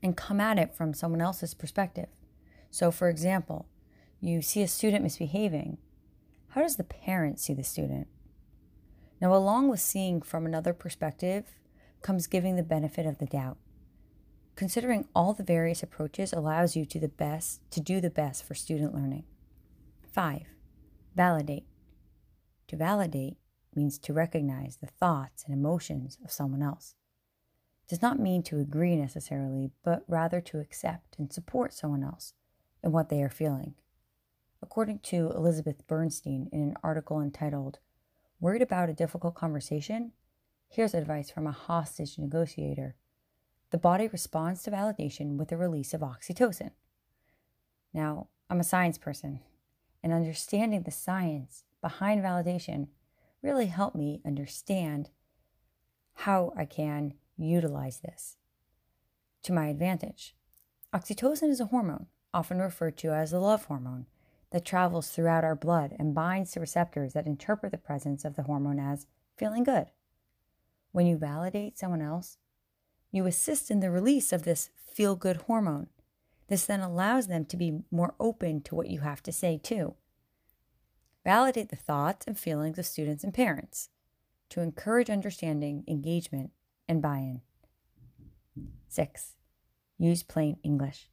and 0.03 0.17
come 0.17 0.41
at 0.41 0.59
it 0.59 0.75
from 0.75 0.95
someone 0.95 1.21
else's 1.21 1.55
perspective. 1.55 2.09
So, 2.71 2.91
for 2.91 3.09
example, 3.09 3.67
you 4.25 4.41
see 4.41 4.63
a 4.63 4.69
student 4.69 5.03
misbehaving. 5.03 5.77
How 6.49 6.63
does 6.63 6.77
the 6.77 6.85
parent 6.85 7.39
see 7.39 7.53
the 7.53 7.63
student? 7.63 8.07
Now, 9.21 9.35
along 9.35 9.69
with 9.69 9.81
seeing 9.81 10.23
from 10.23 10.47
another 10.47 10.73
perspective 10.73 11.45
comes 12.01 12.27
giving 12.27 12.57
the 12.57 12.63
benefit 12.63 13.07
of 13.07 13.19
the 13.19 13.27
doubt. 13.27 13.59
Considering 14.57 15.09
all 15.15 15.35
the 15.35 15.43
various 15.43 15.83
approaches 15.83 16.33
allows 16.33 16.77
you 16.77 16.85
to 16.87 16.99
the 16.99 17.09
best 17.09 17.61
to 17.71 17.81
do 17.81 18.01
the 18.01 18.11
best 18.11 18.45
for 18.45 18.55
student 18.55 18.95
learning. 18.95 19.25
5. 20.13 20.43
Validate. 21.15 21.67
To 22.69 22.77
validate 22.77 23.37
means 23.75 23.99
to 23.99 24.13
recognize 24.13 24.77
the 24.77 24.87
thoughts 24.87 25.45
and 25.45 25.53
emotions 25.53 26.19
of 26.25 26.33
someone 26.33 26.63
else. 26.63 26.95
It 27.83 27.91
does 27.91 28.03
not 28.03 28.19
mean 28.19 28.43
to 28.45 28.59
agree 28.59 28.97
necessarily, 28.97 29.73
but 29.83 30.05
rather 30.09 30.41
to 30.41 30.61
accept 30.61 31.17
and 31.19 31.33
support 31.33 31.75
someone 31.75 32.03
else 32.03 32.33
in 32.83 32.93
what 32.93 33.11
they 33.11 33.23
are 33.23 33.29
feeling. 33.29 33.75
According 34.65 35.01
to 35.01 35.31
Elizabeth 35.37 35.87
Bernstein 35.87 36.49
in 36.51 36.63
an 36.63 36.75
article 36.83 37.21
entitled 37.21 37.81
Worried 38.41 38.63
About 38.63 38.89
a 38.89 38.95
Difficult 38.95 39.35
Conversation? 39.35 40.13
Here's 40.71 40.95
advice 40.95 41.31
from 41.31 41.47
a 41.47 41.53
hostage 41.53 42.19
negotiator. 42.19 42.97
The 43.73 43.77
body 43.77 44.09
responds 44.09 44.63
to 44.63 44.71
validation 44.71 45.37
with 45.37 45.49
the 45.49 45.59
release 45.59 45.93
of 45.93 46.01
oxytocin. 46.01 46.71
Now, 47.93 48.29
I'm 48.49 48.59
a 48.59 48.65
science 48.65 48.97
person, 48.97 49.41
and 50.03 50.15
understanding 50.15 50.83
the 50.83 50.91
science 50.91 51.65
behind 51.83 52.25
validation 52.25 52.89
really 53.43 53.67
helped 53.67 53.97
me 53.97 54.23
understand 54.25 55.11
how 56.15 56.55
I 56.57 56.65
can 56.65 57.13
utilize 57.37 58.01
this 58.01 58.39
to 59.43 59.53
my 59.53 59.67
advantage. 59.67 60.35
Oxytocin 60.95 61.51
is 61.51 61.61
a 61.61 61.67
hormone, 61.67 62.07
often 62.33 62.61
referred 62.61 62.97
to 62.97 63.13
as 63.13 63.33
the 63.33 63.41
love 63.41 63.67
hormone, 63.67 64.07
that 64.55 64.65
travels 64.65 65.11
throughout 65.11 65.43
our 65.43 65.57
blood 65.57 65.97
and 65.99 66.15
binds 66.15 66.53
to 66.53 66.61
receptors 66.61 67.13
that 67.13 67.27
interpret 67.27 67.73
the 67.73 67.77
presence 67.77 68.25
of 68.25 68.37
the 68.37 68.45
hormone 68.45 68.79
as 68.79 69.07
feeling 69.37 69.65
good. 69.65 69.89
When 70.93 71.07
you 71.07 71.19
validate 71.19 71.77
someone 71.77 72.01
else, 72.01 72.39
you 73.11 73.27
assist 73.27 73.69
in 73.69 73.81
the 73.81 73.91
release 73.91 74.33
of 74.33 74.45
this 74.45 74.71
feel 74.87 75.17
good 75.17 75.39
hormone 75.49 75.89
this 76.49 76.67
then 76.67 76.81
allows 76.81 77.27
them 77.27 77.45
to 77.47 77.57
be 77.57 77.81
more 77.91 78.15
open 78.21 78.61
to 78.63 78.75
what 78.75 78.91
you 78.91 79.01
have 79.01 79.23
to 79.23 79.33
say, 79.33 79.59
too. 79.63 79.95
Validate 81.25 81.71
the 81.71 81.77
thoughts 81.77 82.27
and 82.27 82.39
feelings 82.39 82.79
of 82.79 82.87
students 82.87 83.25
and 83.25 83.33
parents 83.33 83.89
to 84.51 84.61
encourage 84.61 85.09
understanding, 85.09 85.85
engagement, 85.89 86.51
and 86.87 87.01
buy 87.01 87.19
in. 87.19 87.41
6. 88.89 89.33
Use 89.99 90.23
plain 90.23 90.59
English. 90.63 91.09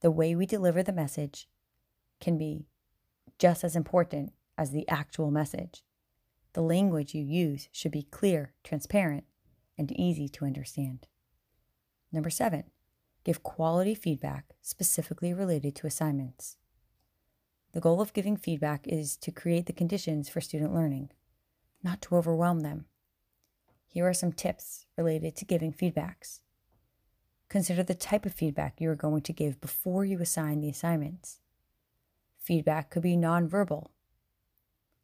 The 0.00 0.10
way 0.10 0.34
we 0.34 0.46
deliver 0.46 0.82
the 0.82 0.92
message 0.92 1.48
can 2.20 2.38
be 2.38 2.66
just 3.38 3.64
as 3.64 3.76
important 3.76 4.32
as 4.56 4.70
the 4.70 4.88
actual 4.88 5.30
message. 5.30 5.82
The 6.54 6.62
language 6.62 7.14
you 7.14 7.22
use 7.22 7.68
should 7.72 7.92
be 7.92 8.02
clear, 8.02 8.54
transparent, 8.64 9.24
and 9.76 9.92
easy 9.92 10.28
to 10.30 10.46
understand. 10.46 11.06
Number 12.10 12.30
seven, 12.30 12.64
Give 13.26 13.42
quality 13.42 13.96
feedback 13.96 14.54
specifically 14.62 15.34
related 15.34 15.74
to 15.74 15.88
assignments. 15.88 16.58
The 17.72 17.80
goal 17.80 18.00
of 18.00 18.12
giving 18.12 18.36
feedback 18.36 18.86
is 18.86 19.16
to 19.16 19.32
create 19.32 19.66
the 19.66 19.72
conditions 19.72 20.28
for 20.28 20.40
student 20.40 20.72
learning, 20.72 21.10
not 21.82 22.00
to 22.02 22.14
overwhelm 22.14 22.60
them. 22.60 22.84
Here 23.88 24.06
are 24.06 24.14
some 24.14 24.30
tips 24.30 24.86
related 24.96 25.34
to 25.34 25.44
giving 25.44 25.72
feedbacks. 25.72 26.38
Consider 27.48 27.82
the 27.82 27.96
type 27.96 28.24
of 28.24 28.32
feedback 28.32 28.80
you 28.80 28.88
are 28.90 28.94
going 28.94 29.22
to 29.22 29.32
give 29.32 29.60
before 29.60 30.04
you 30.04 30.20
assign 30.20 30.60
the 30.60 30.70
assignments. 30.70 31.40
Feedback 32.46 32.90
could 32.90 33.02
be 33.02 33.16
nonverbal. 33.16 33.88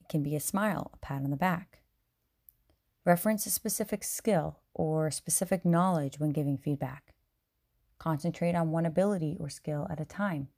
It 0.01 0.09
can 0.09 0.23
be 0.23 0.37
a 0.37 0.41
smile, 0.41 0.93
a 0.95 0.97
pat 0.99 1.25
on 1.25 1.31
the 1.31 1.37
back. 1.37 1.83
Reference 3.05 3.47
a 3.47 3.51
specific 3.51 4.05
skill 4.05 4.61
or 4.75 5.11
specific 5.11 5.65
knowledge 5.65 6.21
when 6.21 6.31
giving 6.31 6.57
feedback. 6.57 7.15
Concentrate 7.99 8.55
on 8.55 8.71
one 8.71 8.87
ability 8.87 9.37
or 9.41 9.49
skill 9.49 9.89
at 9.91 9.99
a 9.99 10.05
time. 10.05 10.51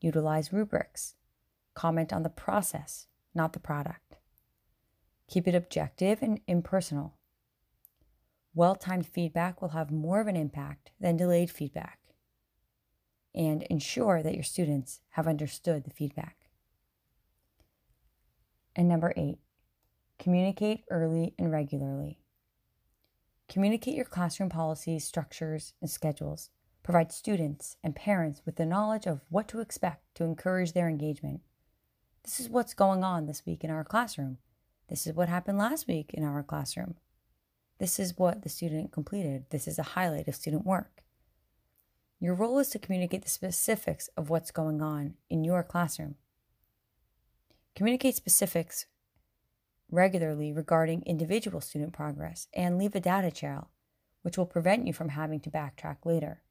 Utilize 0.00 0.52
rubrics. 0.52 1.14
Comment 1.74 2.12
on 2.12 2.24
the 2.24 2.30
process, 2.30 3.06
not 3.32 3.52
the 3.52 3.60
product. 3.60 4.16
Keep 5.28 5.46
it 5.46 5.54
objective 5.54 6.20
and 6.20 6.40
impersonal. 6.48 7.14
Well 8.56 8.74
timed 8.74 9.06
feedback 9.06 9.62
will 9.62 9.68
have 9.68 9.92
more 9.92 10.20
of 10.20 10.26
an 10.26 10.34
impact 10.34 10.90
than 10.98 11.16
delayed 11.16 11.48
feedback. 11.48 12.00
And 13.36 13.64
ensure 13.64 14.22
that 14.22 14.34
your 14.34 14.42
students 14.42 15.00
have 15.10 15.28
understood 15.28 15.84
the 15.84 15.90
feedback. 15.90 16.36
And 18.74 18.88
number 18.88 19.12
eight, 19.14 19.38
communicate 20.18 20.84
early 20.90 21.34
and 21.38 21.52
regularly. 21.52 22.20
Communicate 23.48 23.94
your 23.94 24.06
classroom 24.06 24.48
policies, 24.48 25.04
structures, 25.04 25.74
and 25.82 25.90
schedules. 25.90 26.48
Provide 26.82 27.12
students 27.12 27.76
and 27.84 27.94
parents 27.94 28.40
with 28.46 28.56
the 28.56 28.64
knowledge 28.64 29.06
of 29.06 29.20
what 29.28 29.48
to 29.48 29.60
expect 29.60 30.14
to 30.14 30.24
encourage 30.24 30.72
their 30.72 30.88
engagement. 30.88 31.42
This 32.24 32.40
is 32.40 32.48
what's 32.48 32.74
going 32.74 33.04
on 33.04 33.26
this 33.26 33.44
week 33.44 33.62
in 33.62 33.70
our 33.70 33.84
classroom. 33.84 34.38
This 34.88 35.06
is 35.06 35.14
what 35.14 35.28
happened 35.28 35.58
last 35.58 35.86
week 35.86 36.12
in 36.14 36.24
our 36.24 36.42
classroom. 36.42 36.94
This 37.78 37.98
is 37.98 38.16
what 38.16 38.42
the 38.42 38.48
student 38.48 38.92
completed. 38.92 39.46
This 39.50 39.68
is 39.68 39.78
a 39.78 39.82
highlight 39.82 40.26
of 40.26 40.34
student 40.34 40.64
work. 40.64 41.02
Your 42.18 42.34
role 42.34 42.58
is 42.58 42.68
to 42.70 42.78
communicate 42.78 43.22
the 43.22 43.28
specifics 43.28 44.08
of 44.16 44.30
what's 44.30 44.50
going 44.50 44.80
on 44.80 45.14
in 45.28 45.44
your 45.44 45.62
classroom. 45.62 46.14
Communicate 47.74 48.16
specifics 48.16 48.86
regularly 49.90 50.52
regarding 50.52 51.02
individual 51.02 51.60
student 51.60 51.92
progress 51.92 52.48
and 52.54 52.78
leave 52.78 52.94
a 52.94 53.00
data 53.00 53.30
trail, 53.30 53.68
which 54.22 54.38
will 54.38 54.46
prevent 54.46 54.86
you 54.86 54.92
from 54.92 55.10
having 55.10 55.40
to 55.40 55.50
backtrack 55.50 55.98
later. 56.04 56.42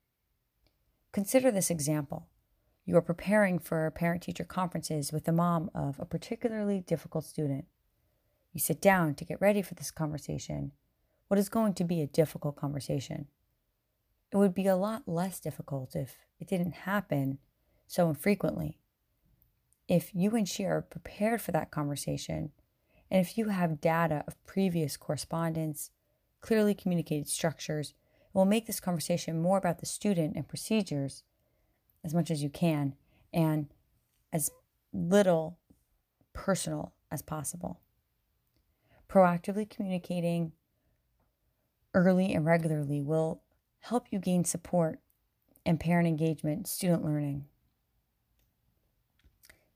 Consider 1.11 1.49
this 1.49 1.71
example. 1.71 2.27
You 2.85 2.95
are 2.97 3.01
preparing 3.01 3.57
for 3.57 3.89
parent 3.89 4.21
teacher 4.21 4.43
conferences 4.43 5.11
with 5.11 5.25
the 5.25 5.31
mom 5.31 5.71
of 5.73 5.99
a 5.99 6.05
particularly 6.05 6.81
difficult 6.81 7.25
student. 7.25 7.65
You 8.53 8.59
sit 8.59 8.79
down 8.79 9.15
to 9.15 9.25
get 9.25 9.41
ready 9.41 9.63
for 9.63 9.73
this 9.73 9.89
conversation, 9.89 10.73
what 11.27 11.39
is 11.39 11.49
going 11.49 11.73
to 11.73 11.83
be 11.83 12.01
a 12.01 12.07
difficult 12.07 12.55
conversation. 12.55 13.27
It 14.35 14.39
would 14.39 14.53
be 14.53 14.67
a 14.67 14.75
lot 14.75 15.07
less 15.07 15.39
difficult 15.39 15.95
if 15.95 16.17
it 16.41 16.49
didn't 16.49 16.73
happen 16.73 17.37
so 17.87 18.09
infrequently. 18.09 18.79
If 19.87 20.13
you 20.13 20.35
and 20.35 20.45
she 20.45 20.65
are 20.65 20.81
prepared 20.81 21.41
for 21.41 21.53
that 21.53 21.71
conversation, 21.71 22.51
and 23.09 23.21
if 23.21 23.37
you 23.37 23.47
have 23.47 23.79
data 23.79 24.25
of 24.27 24.43
previous 24.43 24.97
correspondence, 24.97 25.91
clearly 26.41 26.73
communicated 26.73 27.29
structures, 27.29 27.91
it 27.91 28.37
will 28.37 28.43
make 28.43 28.67
this 28.67 28.81
conversation 28.81 29.41
more 29.41 29.57
about 29.57 29.79
the 29.79 29.85
student 29.85 30.35
and 30.35 30.49
procedures 30.49 31.23
as 32.03 32.13
much 32.13 32.29
as 32.29 32.43
you 32.43 32.49
can 32.49 32.95
and 33.33 33.69
as 34.33 34.51
little 34.91 35.59
personal 36.33 36.93
as 37.09 37.21
possible. 37.21 37.79
Proactively 39.07 39.69
communicating 39.69 40.51
early 41.93 42.33
and 42.33 42.45
regularly 42.45 43.01
will 43.01 43.41
help 43.85 44.07
you 44.09 44.17
gain 44.17 44.43
support 44.43 44.99
and 45.63 45.79
parent 45.79 46.07
engagement, 46.07 46.67
student 46.67 47.05
learning. 47.05 47.45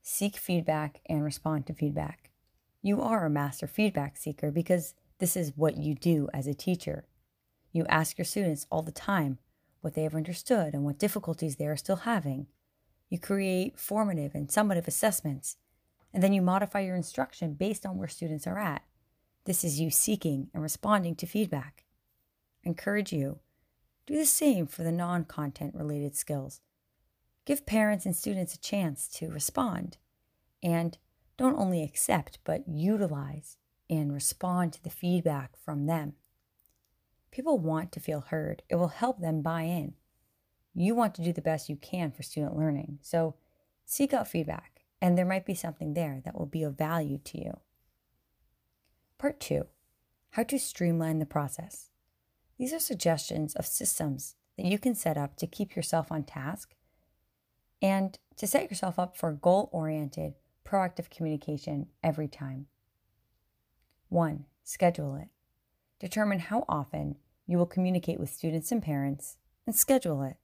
Seek 0.01 0.35
feedback 0.35 0.99
and 1.05 1.23
respond 1.23 1.67
to 1.67 1.73
feedback. 1.73 2.31
You 2.81 3.03
are 3.03 3.25
a 3.25 3.29
master 3.29 3.67
feedback 3.67 4.17
seeker 4.17 4.49
because 4.49 4.95
this 5.19 5.37
is 5.37 5.53
what 5.55 5.77
you 5.77 5.93
do 5.93 6.27
as 6.33 6.47
a 6.47 6.55
teacher. 6.55 7.05
You 7.71 7.85
ask 7.87 8.17
your 8.17 8.25
students 8.25 8.65
all 8.71 8.81
the 8.81 8.91
time 8.91 9.37
what 9.81 9.93
they 9.93 10.01
have 10.01 10.15
understood 10.15 10.73
and 10.73 10.83
what 10.83 10.97
difficulties 10.97 11.57
they 11.57 11.67
are 11.67 11.77
still 11.77 11.97
having. 11.97 12.47
You 13.09 13.19
create 13.19 13.77
formative 13.77 14.33
and 14.33 14.47
summative 14.47 14.87
assessments, 14.87 15.57
and 16.11 16.23
then 16.23 16.33
you 16.33 16.41
modify 16.41 16.79
your 16.79 16.95
instruction 16.95 17.53
based 17.53 17.85
on 17.85 17.97
where 17.97 18.07
students 18.07 18.47
are 18.47 18.57
at. 18.57 18.81
This 19.45 19.63
is 19.63 19.79
you 19.79 19.91
seeking 19.91 20.49
and 20.51 20.63
responding 20.63 21.15
to 21.17 21.27
feedback. 21.27 21.85
I 22.65 22.69
encourage 22.69 23.13
you 23.13 23.39
do 24.09 24.17
the 24.17 24.25
same 24.25 24.65
for 24.65 24.83
the 24.83 24.91
non 24.91 25.23
content 25.23 25.75
related 25.75 26.15
skills. 26.15 26.61
Give 27.45 27.65
parents 27.65 28.05
and 28.05 28.15
students 28.15 28.55
a 28.55 28.59
chance 28.59 29.07
to 29.09 29.29
respond 29.29 29.97
and 30.63 30.97
don't 31.37 31.59
only 31.59 31.83
accept, 31.83 32.39
but 32.43 32.67
utilize 32.67 33.57
and 33.87 34.11
respond 34.11 34.73
to 34.73 34.83
the 34.83 34.89
feedback 34.89 35.55
from 35.63 35.85
them. 35.85 36.13
People 37.31 37.59
want 37.59 37.91
to 37.91 37.99
feel 37.99 38.21
heard, 38.21 38.63
it 38.67 38.75
will 38.75 38.89
help 38.89 39.21
them 39.21 39.43
buy 39.43 39.61
in. 39.61 39.93
You 40.73 40.95
want 40.95 41.13
to 41.15 41.23
do 41.23 41.31
the 41.31 41.41
best 41.41 41.69
you 41.69 41.75
can 41.75 42.11
for 42.11 42.23
student 42.23 42.57
learning, 42.57 42.99
so 43.03 43.35
seek 43.85 44.11
out 44.11 44.27
feedback, 44.27 44.81
and 44.99 45.17
there 45.17 45.25
might 45.25 45.45
be 45.45 45.53
something 45.53 45.93
there 45.93 46.21
that 46.25 46.37
will 46.37 46.47
be 46.47 46.63
of 46.63 46.77
value 46.77 47.19
to 47.25 47.37
you. 47.37 47.59
Part 49.19 49.39
two 49.39 49.67
how 50.31 50.43
to 50.43 50.59
streamline 50.59 51.19
the 51.19 51.25
process. 51.25 51.88
These 52.59 52.73
are 52.73 52.79
suggestions 52.79 53.55
of 53.55 53.65
systems 53.65 54.35
that 54.57 54.65
you 54.65 54.77
can 54.77 54.93
set 54.93 55.17
up 55.17 55.37
to 55.37 55.47
keep 55.47 55.77
yourself 55.77 56.11
on 56.11 56.23
task 56.23 56.75
and 57.81 58.19
to 58.35 58.45
set 58.45 58.69
yourself 58.69 58.99
up 58.99 59.15
for 59.15 59.31
goal 59.31 59.69
oriented, 59.71 60.33
proactive 60.65 61.09
communication 61.09 61.87
every 62.03 62.27
time. 62.27 62.67
One, 64.09 64.45
schedule 64.65 65.15
it. 65.15 65.29
Determine 65.99 66.39
how 66.39 66.65
often 66.67 67.15
you 67.47 67.57
will 67.57 67.65
communicate 67.65 68.19
with 68.19 68.29
students 68.29 68.73
and 68.73 68.83
parents 68.83 69.37
and 69.65 69.73
schedule 69.73 70.21
it. 70.23 70.35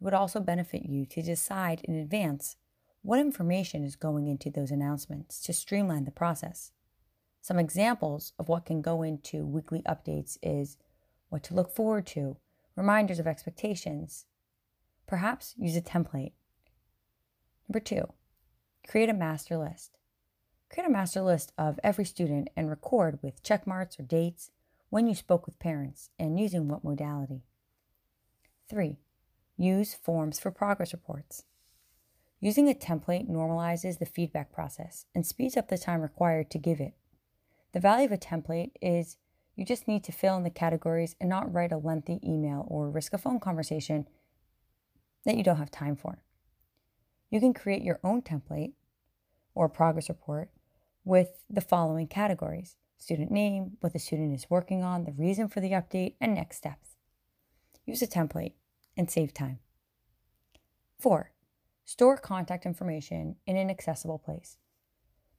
It 0.00 0.04
would 0.04 0.14
also 0.14 0.40
benefit 0.40 0.82
you 0.86 1.06
to 1.06 1.22
decide 1.22 1.82
in 1.84 1.94
advance 1.94 2.56
what 3.02 3.20
information 3.20 3.84
is 3.84 3.94
going 3.94 4.26
into 4.26 4.50
those 4.50 4.72
announcements 4.72 5.40
to 5.42 5.52
streamline 5.52 6.04
the 6.04 6.10
process. 6.10 6.72
Some 7.40 7.60
examples 7.60 8.32
of 8.40 8.48
what 8.48 8.66
can 8.66 8.82
go 8.82 9.02
into 9.02 9.46
weekly 9.46 9.82
updates 9.82 10.36
is 10.42 10.76
what 11.32 11.42
to 11.42 11.54
look 11.54 11.74
forward 11.74 12.06
to, 12.06 12.36
reminders 12.76 13.18
of 13.18 13.26
expectations. 13.26 14.26
Perhaps 15.06 15.54
use 15.56 15.74
a 15.74 15.80
template. 15.80 16.32
Number 17.66 17.80
two, 17.80 18.12
create 18.86 19.08
a 19.08 19.14
master 19.14 19.56
list. 19.56 19.96
Create 20.70 20.86
a 20.86 20.92
master 20.92 21.22
list 21.22 21.50
of 21.56 21.80
every 21.82 22.04
student 22.04 22.48
and 22.54 22.68
record 22.68 23.18
with 23.22 23.42
check 23.42 23.66
marks 23.66 23.98
or 23.98 24.02
dates 24.02 24.50
when 24.90 25.06
you 25.06 25.14
spoke 25.14 25.46
with 25.46 25.58
parents 25.58 26.10
and 26.18 26.38
using 26.38 26.68
what 26.68 26.84
modality. 26.84 27.44
Three, 28.68 28.98
use 29.56 29.94
forms 29.94 30.38
for 30.38 30.50
progress 30.50 30.92
reports. 30.92 31.44
Using 32.40 32.68
a 32.68 32.74
template 32.74 33.26
normalizes 33.26 33.98
the 33.98 34.04
feedback 34.04 34.52
process 34.52 35.06
and 35.14 35.26
speeds 35.26 35.56
up 35.56 35.68
the 35.68 35.78
time 35.78 36.02
required 36.02 36.50
to 36.50 36.58
give 36.58 36.78
it. 36.78 36.92
The 37.72 37.80
value 37.80 38.04
of 38.04 38.12
a 38.12 38.18
template 38.18 38.72
is 38.82 39.16
you 39.56 39.64
just 39.64 39.86
need 39.86 40.04
to 40.04 40.12
fill 40.12 40.36
in 40.36 40.44
the 40.44 40.50
categories 40.50 41.14
and 41.20 41.28
not 41.28 41.52
write 41.52 41.72
a 41.72 41.76
lengthy 41.76 42.20
email 42.24 42.64
or 42.68 42.90
risk 42.90 43.12
a 43.12 43.18
phone 43.18 43.40
conversation 43.40 44.08
that 45.24 45.36
you 45.36 45.42
don't 45.42 45.56
have 45.56 45.70
time 45.70 45.96
for. 45.96 46.22
You 47.30 47.40
can 47.40 47.54
create 47.54 47.82
your 47.82 48.00
own 48.02 48.22
template 48.22 48.72
or 49.54 49.68
progress 49.68 50.08
report 50.08 50.50
with 51.04 51.42
the 51.48 51.60
following 51.60 52.06
categories 52.06 52.76
student 53.02 53.32
name, 53.32 53.76
what 53.80 53.92
the 53.92 53.98
student 53.98 54.32
is 54.32 54.48
working 54.48 54.84
on, 54.84 55.04
the 55.04 55.12
reason 55.12 55.48
for 55.48 55.60
the 55.60 55.72
update, 55.72 56.14
and 56.20 56.34
next 56.34 56.58
steps. 56.58 56.94
Use 57.84 58.00
a 58.00 58.06
template 58.06 58.52
and 58.96 59.10
save 59.10 59.34
time. 59.34 59.58
Four, 61.00 61.32
store 61.84 62.16
contact 62.16 62.64
information 62.64 63.34
in 63.44 63.56
an 63.56 63.70
accessible 63.70 64.18
place. 64.18 64.56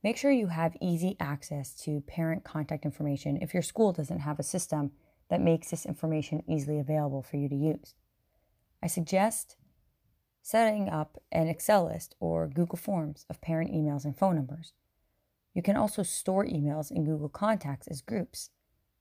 Make 0.03 0.17
sure 0.17 0.31
you 0.31 0.47
have 0.47 0.75
easy 0.81 1.15
access 1.17 1.73
to 1.83 2.01
parent 2.01 2.43
contact 2.43 2.83
information 2.83 3.37
if 3.41 3.53
your 3.53 3.63
school 3.63 3.93
doesn't 3.93 4.19
have 4.19 4.37
a 4.37 4.43
system 4.43 4.91
that 5.29 5.39
makes 5.39 5.71
this 5.71 5.85
information 5.85 6.43
easily 6.45 6.77
available 6.77 7.21
for 7.21 7.37
you 7.37 7.47
to 7.47 7.55
use. 7.55 7.95
I 8.81 8.87
suggest 8.87 9.55
setting 10.41 10.89
up 10.89 11.21
an 11.31 11.47
Excel 11.47 11.85
list 11.85 12.15
or 12.19 12.49
Google 12.49 12.77
Forms 12.77 13.25
of 13.29 13.39
parent 13.39 13.71
emails 13.71 14.03
and 14.03 14.17
phone 14.17 14.35
numbers. 14.35 14.73
You 15.53 15.61
can 15.61 15.77
also 15.77 16.03
store 16.03 16.45
emails 16.45 16.91
in 16.91 17.05
Google 17.05 17.29
Contacts 17.29 17.87
as 17.87 18.01
groups 18.01 18.49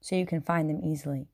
so 0.00 0.14
you 0.14 0.26
can 0.26 0.40
find 0.40 0.70
them 0.70 0.80
easily. 0.84 1.26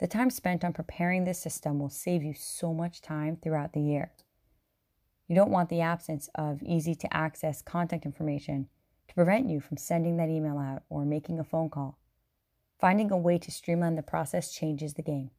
The 0.00 0.06
time 0.06 0.30
spent 0.30 0.64
on 0.64 0.72
preparing 0.72 1.24
this 1.24 1.38
system 1.38 1.78
will 1.78 1.90
save 1.90 2.22
you 2.22 2.32
so 2.32 2.72
much 2.72 3.02
time 3.02 3.36
throughout 3.36 3.74
the 3.74 3.80
year. 3.80 4.12
You 5.26 5.34
don't 5.34 5.50
want 5.50 5.70
the 5.70 5.80
absence 5.80 6.28
of 6.34 6.62
easy 6.62 6.94
to 6.96 7.16
access 7.16 7.62
contact 7.62 8.04
information 8.04 8.68
to 9.08 9.14
prevent 9.14 9.48
you 9.48 9.60
from 9.60 9.76
sending 9.76 10.16
that 10.18 10.28
email 10.28 10.58
out 10.58 10.82
or 10.88 11.04
making 11.04 11.38
a 11.38 11.44
phone 11.44 11.70
call. 11.70 11.98
Finding 12.78 13.10
a 13.10 13.16
way 13.16 13.38
to 13.38 13.50
streamline 13.50 13.94
the 13.94 14.02
process 14.02 14.52
changes 14.52 14.94
the 14.94 15.02
game. 15.02 15.30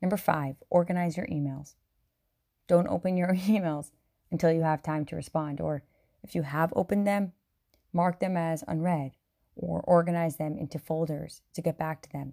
Number 0.00 0.16
five, 0.16 0.56
organize 0.70 1.16
your 1.16 1.26
emails. 1.26 1.74
Don't 2.66 2.88
open 2.88 3.16
your 3.16 3.28
emails 3.34 3.90
until 4.30 4.50
you 4.50 4.62
have 4.62 4.82
time 4.82 5.04
to 5.06 5.16
respond, 5.16 5.60
or 5.60 5.84
if 6.24 6.34
you 6.34 6.42
have 6.42 6.72
opened 6.74 7.06
them, 7.06 7.32
mark 7.92 8.18
them 8.18 8.36
as 8.36 8.64
unread 8.66 9.12
or 9.54 9.80
organize 9.82 10.36
them 10.36 10.56
into 10.56 10.78
folders 10.78 11.42
to 11.54 11.62
get 11.62 11.78
back 11.78 12.02
to 12.02 12.10
them. 12.10 12.32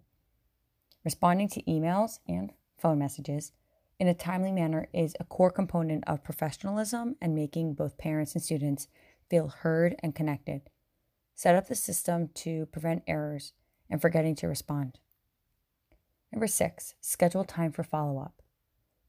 Responding 1.04 1.50
to 1.50 1.64
emails 1.64 2.20
and 2.28 2.54
phone 2.78 2.98
messages 2.98 3.52
in 4.00 4.08
a 4.08 4.14
timely 4.14 4.52
manner 4.52 4.88
is 4.94 5.16
a 5.20 5.26
core 5.26 5.52
component 5.52 6.06
of 6.08 6.24
professionalism 6.24 7.18
and 7.22 7.36
making 7.36 7.74
both 7.74 7.98
parents 7.98 8.34
and 8.34 8.42
students 8.42 8.88
feel 9.30 9.50
heard 9.50 9.96
and 10.02 10.16
connected. 10.16 10.62
Set 11.36 11.56
up 11.56 11.68
the 11.68 11.76
system 11.76 12.30
to 12.34 12.66
prevent 12.68 13.04
errors 13.08 13.54
and 13.90 14.02
forgetting 14.02 14.36
to 14.36 14.48
respond. 14.48 15.00
Number 16.32 16.48
six, 16.48 16.96
schedule 17.02 17.44
time 17.44 17.72
for 17.72 17.84
follow 17.84 18.20
up. 18.20 18.42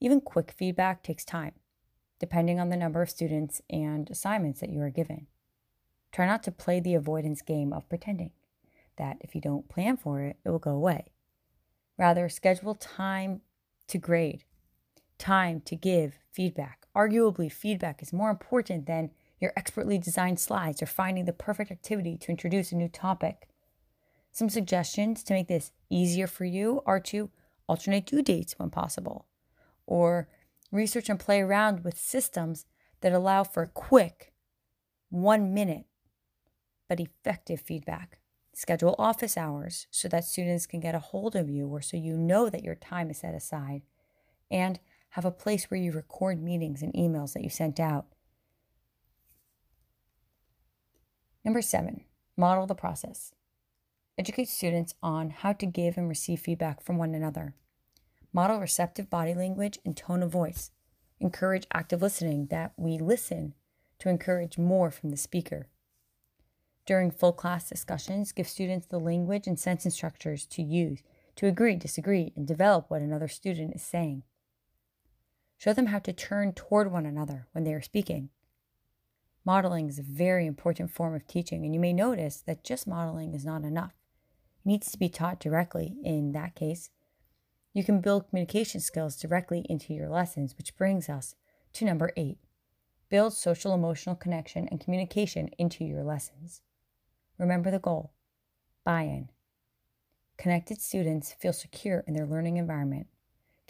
Even 0.01 0.21
quick 0.21 0.53
feedback 0.57 1.03
takes 1.03 1.25
time, 1.25 1.53
depending 2.19 2.59
on 2.59 2.71
the 2.71 2.77
number 2.77 3.03
of 3.03 3.11
students 3.11 3.61
and 3.71 4.11
assignments 4.11 4.61
that 4.61 4.71
you 4.71 4.81
are 4.81 4.91
given. 4.91 5.27
Try 6.13 6.27
not 6.27 6.43
to 6.45 6.53
play 6.53 6.81
the 6.81 6.95
avoidance 6.95 7.43
game 7.43 7.73
of 7.73 7.89
pretending 7.89 8.33
that 8.97 9.19
if 9.21 9.35
you 9.35 9.41
don't 9.41 9.69
plan 9.69 9.97
for 9.97 10.21
it, 10.21 10.37
it 10.45 10.49
will 10.49 10.59
go 10.59 10.73
away. 10.73 11.13
Rather, 11.97 12.29
schedule 12.29 12.75
time 12.75 13.43
to 13.87 13.99
grade 13.99 14.45
time 15.21 15.61
to 15.67 15.77
give 15.77 16.19
feedback. 16.33 16.87
Arguably, 16.97 17.53
feedback 17.53 18.03
is 18.03 18.13
more 18.13 18.31
important 18.31 18.87
than 18.87 19.11
your 19.39 19.53
expertly 19.57 19.99
designed 19.99 20.41
slides 20.41 20.83
or 20.83 20.87
finding 20.87 21.25
the 21.25 21.33
perfect 21.33 21.71
activity 21.71 22.17
to 22.19 22.31
introduce 22.31 22.73
a 22.73 22.77
new 22.77 22.89
topic. 22.89 23.49
Some 24.33 24.49
suggestions 24.49 25.23
to 25.25 25.35
make 25.35 25.49
this 25.49 25.73
easier 25.89 26.27
for 26.27 26.45
you 26.45 26.83
are 26.87 27.01
to 27.01 27.31
alternate 27.69 28.07
due 28.07 28.23
dates 28.23 28.55
when 28.59 28.71
possible, 28.71 29.27
or 29.87 30.29
research 30.73 31.09
and 31.09 31.21
play 31.21 31.41
around 31.41 31.85
with 31.85 31.99
systems 31.99 32.67
that 33.01 33.13
allow 33.13 33.45
for 33.45 33.67
quick, 33.67 34.33
one 35.09 35.55
minute, 35.55 35.87
but 36.89 37.01
effective 37.01 37.61
feedback. 37.61 38.19
Schedule 38.53 38.97
office 38.99 39.37
hours 39.37 39.87
so 39.91 40.09
that 40.09 40.25
students 40.25 40.67
can 40.67 40.81
get 40.81 40.95
a 40.95 40.99
hold 40.99 41.37
of 41.37 41.49
you 41.49 41.69
or 41.69 41.81
so 41.81 41.97
you 41.97 42.17
know 42.17 42.51
that 42.51 42.65
your 42.65 42.75
time 42.75 43.11
is 43.11 43.19
set 43.19 43.35
aside. 43.35 43.83
And 44.51 44.81
Have 45.11 45.25
a 45.25 45.31
place 45.31 45.71
where 45.71 45.81
you 45.81 45.93
record 45.93 46.43
meetings 46.43 46.83
and 46.83 46.93
emails 46.95 47.33
that 47.33 47.43
you 47.43 47.51
sent 47.51 47.81
out. 47.81 48.07
Number 51.45 51.63
seven, 51.63 52.05
model 52.37 52.67
the 52.67 52.75
process. 52.75 53.33
Educate 54.17 54.49
students 54.49 54.95
on 55.03 55.31
how 55.31 55.53
to 55.55 55.67
give 55.67 55.97
and 55.97 56.09
receive 56.09 56.41
feedback 56.41 56.83
from 56.83 56.99
one 56.99 57.15
another. 57.15 57.55
Model 58.33 58.61
receptive 58.61 59.11
body 59.11 59.35
language 59.35 59.79
and 59.85 59.97
tone 59.97 60.23
of 60.23 60.31
voice. 60.31 60.71
Encourage 61.19 61.67
active 61.73 62.03
listening 62.03 62.47
that 62.47 62.73
we 62.77 62.99
listen 62.99 63.55
to 63.99 64.09
encourage 64.09 64.59
more 64.59 64.91
from 64.91 65.11
the 65.11 65.17
speaker. 65.17 65.69
During 66.87 67.11
full 67.11 67.33
class 67.33 67.69
discussions, 67.69 68.33
give 68.33 68.49
students 68.49 68.87
the 68.87 69.01
language 69.01 69.47
and 69.47 69.59
sentence 69.59 69.95
structures 69.95 70.47
to 70.47 70.63
use 70.63 71.03
to 71.37 71.47
agree, 71.47 71.77
disagree, 71.77 72.33
and 72.37 72.47
develop 72.47 72.91
what 72.91 73.01
another 73.01 73.29
student 73.29 73.75
is 73.75 73.83
saying. 73.83 74.23
Show 75.61 75.75
them 75.75 75.89
how 75.89 75.99
to 75.99 76.15
turn 76.15 76.55
toward 76.55 76.91
one 76.91 77.05
another 77.05 77.47
when 77.53 77.65
they 77.65 77.75
are 77.75 77.83
speaking. 77.83 78.31
Modeling 79.45 79.91
is 79.91 79.99
a 79.99 80.03
very 80.03 80.47
important 80.47 80.91
form 80.91 81.15
of 81.15 81.27
teaching, 81.27 81.67
and 81.67 81.75
you 81.75 81.81
may 81.81 81.93
notice 81.93 82.39
that 82.47 82.65
just 82.65 82.87
modeling 82.87 83.35
is 83.35 83.45
not 83.45 83.63
enough. 83.63 83.93
It 84.65 84.69
needs 84.69 84.91
to 84.91 84.99
be 84.99 85.11
taught 85.11 85.39
directly. 85.39 85.99
In 86.03 86.33
that 86.33 86.55
case, 86.55 86.89
you 87.75 87.85
can 87.85 88.01
build 88.01 88.31
communication 88.31 88.81
skills 88.81 89.17
directly 89.17 89.67
into 89.69 89.93
your 89.93 90.09
lessons, 90.09 90.57
which 90.57 90.79
brings 90.79 91.11
us 91.11 91.35
to 91.75 91.85
number 91.85 92.11
eight 92.17 92.39
build 93.11 93.35
social 93.35 93.75
emotional 93.75 94.17
connection 94.17 94.67
and 94.69 94.81
communication 94.81 95.51
into 95.59 95.85
your 95.85 96.03
lessons. 96.03 96.63
Remember 97.37 97.71
the 97.71 97.79
goal 97.79 98.13
buy 98.83 99.03
in. 99.03 99.29
Connected 100.39 100.81
students 100.81 101.35
feel 101.35 101.53
secure 101.53 102.03
in 102.07 102.15
their 102.15 102.25
learning 102.25 102.57
environment, 102.57 103.09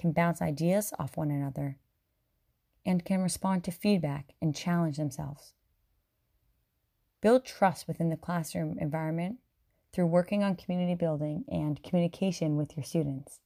can 0.00 0.12
bounce 0.12 0.40
ideas 0.40 0.94
off 0.98 1.18
one 1.18 1.30
another, 1.30 1.76
and 2.86 3.04
can 3.04 3.20
respond 3.20 3.62
to 3.62 3.70
feedback 3.70 4.32
and 4.40 4.56
challenge 4.56 4.96
themselves. 4.96 5.52
Build 7.20 7.44
trust 7.44 7.86
within 7.86 8.08
the 8.08 8.16
classroom 8.16 8.78
environment 8.78 9.36
through 9.92 10.06
working 10.06 10.42
on 10.42 10.56
community 10.56 10.94
building 10.94 11.44
and 11.48 11.82
communication 11.82 12.56
with 12.56 12.78
your 12.78 12.84
students. 12.84 13.40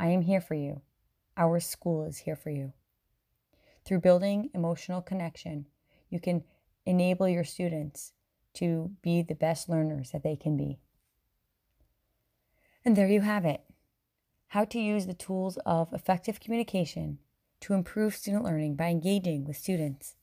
I 0.00 0.08
am 0.08 0.22
here 0.22 0.40
for 0.40 0.54
you. 0.54 0.80
Our 1.36 1.60
school 1.60 2.06
is 2.06 2.18
here 2.18 2.36
for 2.36 2.48
you. 2.48 2.72
Through 3.84 4.00
building 4.00 4.48
emotional 4.54 5.02
connection, 5.02 5.66
you 6.08 6.18
can 6.18 6.44
enable 6.86 7.28
your 7.28 7.44
students 7.44 8.12
to 8.54 8.90
be 9.02 9.20
the 9.20 9.34
best 9.34 9.68
learners 9.68 10.12
that 10.12 10.22
they 10.22 10.36
can 10.36 10.56
be. 10.56 10.78
And 12.86 12.96
there 12.96 13.08
you 13.08 13.20
have 13.20 13.44
it 13.44 13.63
how 14.54 14.64
to 14.64 14.78
use 14.78 15.06
the 15.06 15.14
tools 15.14 15.58
of 15.66 15.92
effective 15.92 16.38
communication 16.38 17.18
to 17.58 17.74
improve 17.74 18.14
student 18.14 18.44
learning 18.44 18.76
by 18.76 18.86
engaging 18.86 19.44
with 19.44 19.56
students 19.56 20.14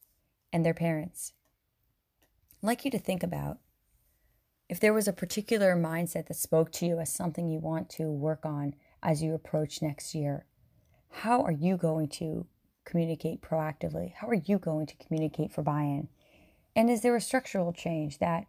and 0.53 0.65
their 0.65 0.73
parents. 0.73 1.33
I'd 2.63 2.67
like 2.67 2.85
you 2.85 2.91
to 2.91 2.97
think 2.97 3.23
about 3.23 3.57
if 4.69 4.79
there 4.79 4.93
was 4.93 5.05
a 5.05 5.11
particular 5.11 5.75
mindset 5.75 6.27
that 6.27 6.37
spoke 6.37 6.71
to 6.71 6.85
you 6.85 6.97
as 6.99 7.13
something 7.13 7.49
you 7.49 7.59
want 7.59 7.89
to 7.89 8.09
work 8.09 8.45
on 8.45 8.73
as 9.03 9.21
you 9.21 9.33
approach 9.33 9.81
next 9.81 10.15
year, 10.15 10.45
how 11.09 11.41
are 11.41 11.51
you 11.51 11.75
going 11.75 12.07
to 12.07 12.45
communicate 12.85 13.41
proactively? 13.41 14.13
How 14.13 14.29
are 14.29 14.41
you 14.45 14.57
going 14.57 14.85
to 14.85 14.95
communicate 14.95 15.51
for 15.51 15.61
buy 15.61 15.81
in? 15.81 16.07
And 16.73 16.89
is 16.89 17.01
there 17.01 17.17
a 17.17 17.21
structural 17.21 17.73
change 17.73 18.19
that 18.19 18.45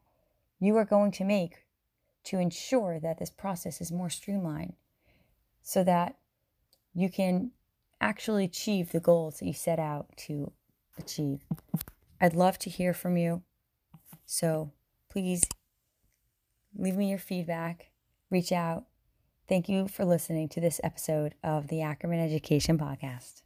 you 0.61 0.77
are 0.77 0.85
going 0.85 1.11
to 1.11 1.25
make 1.25 1.65
to 2.27 2.39
ensure 2.39 3.01
that 3.01 3.19
this 3.19 3.31
process 3.31 3.81
is 3.81 3.91
more 3.91 4.11
streamlined 4.11 4.75
so 5.63 5.85
that 5.85 6.17
you 6.95 7.09
can 7.09 7.53
actually 8.01 8.45
achieve 8.45 8.93
the 8.93 9.01
goals 9.01 9.39
that 9.39 9.47
you 9.47 9.53
set 9.53 9.79
out 9.79 10.09
to 10.17 10.53
achieve. 10.99 11.41
I'd 12.21 12.35
love 12.35 12.59
to 12.61 12.71
hear 12.71 12.93
from 12.93 13.17
you. 13.17 13.43
So 14.27 14.73
please 15.11 15.45
leave 16.77 16.97
me 16.97 17.11
your 17.11 17.19
feedback, 17.19 17.91
reach 18.31 18.53
out. 18.53 18.85
Thank 19.49 19.69
you 19.69 19.89
for 19.89 20.05
listening 20.05 20.49
to 20.51 20.61
this 20.61 20.81
episode 20.83 21.35
of 21.43 21.69
the 21.69 21.83
Ackerman 21.83 22.21
Education 22.21 22.79
Podcast. 22.79 23.43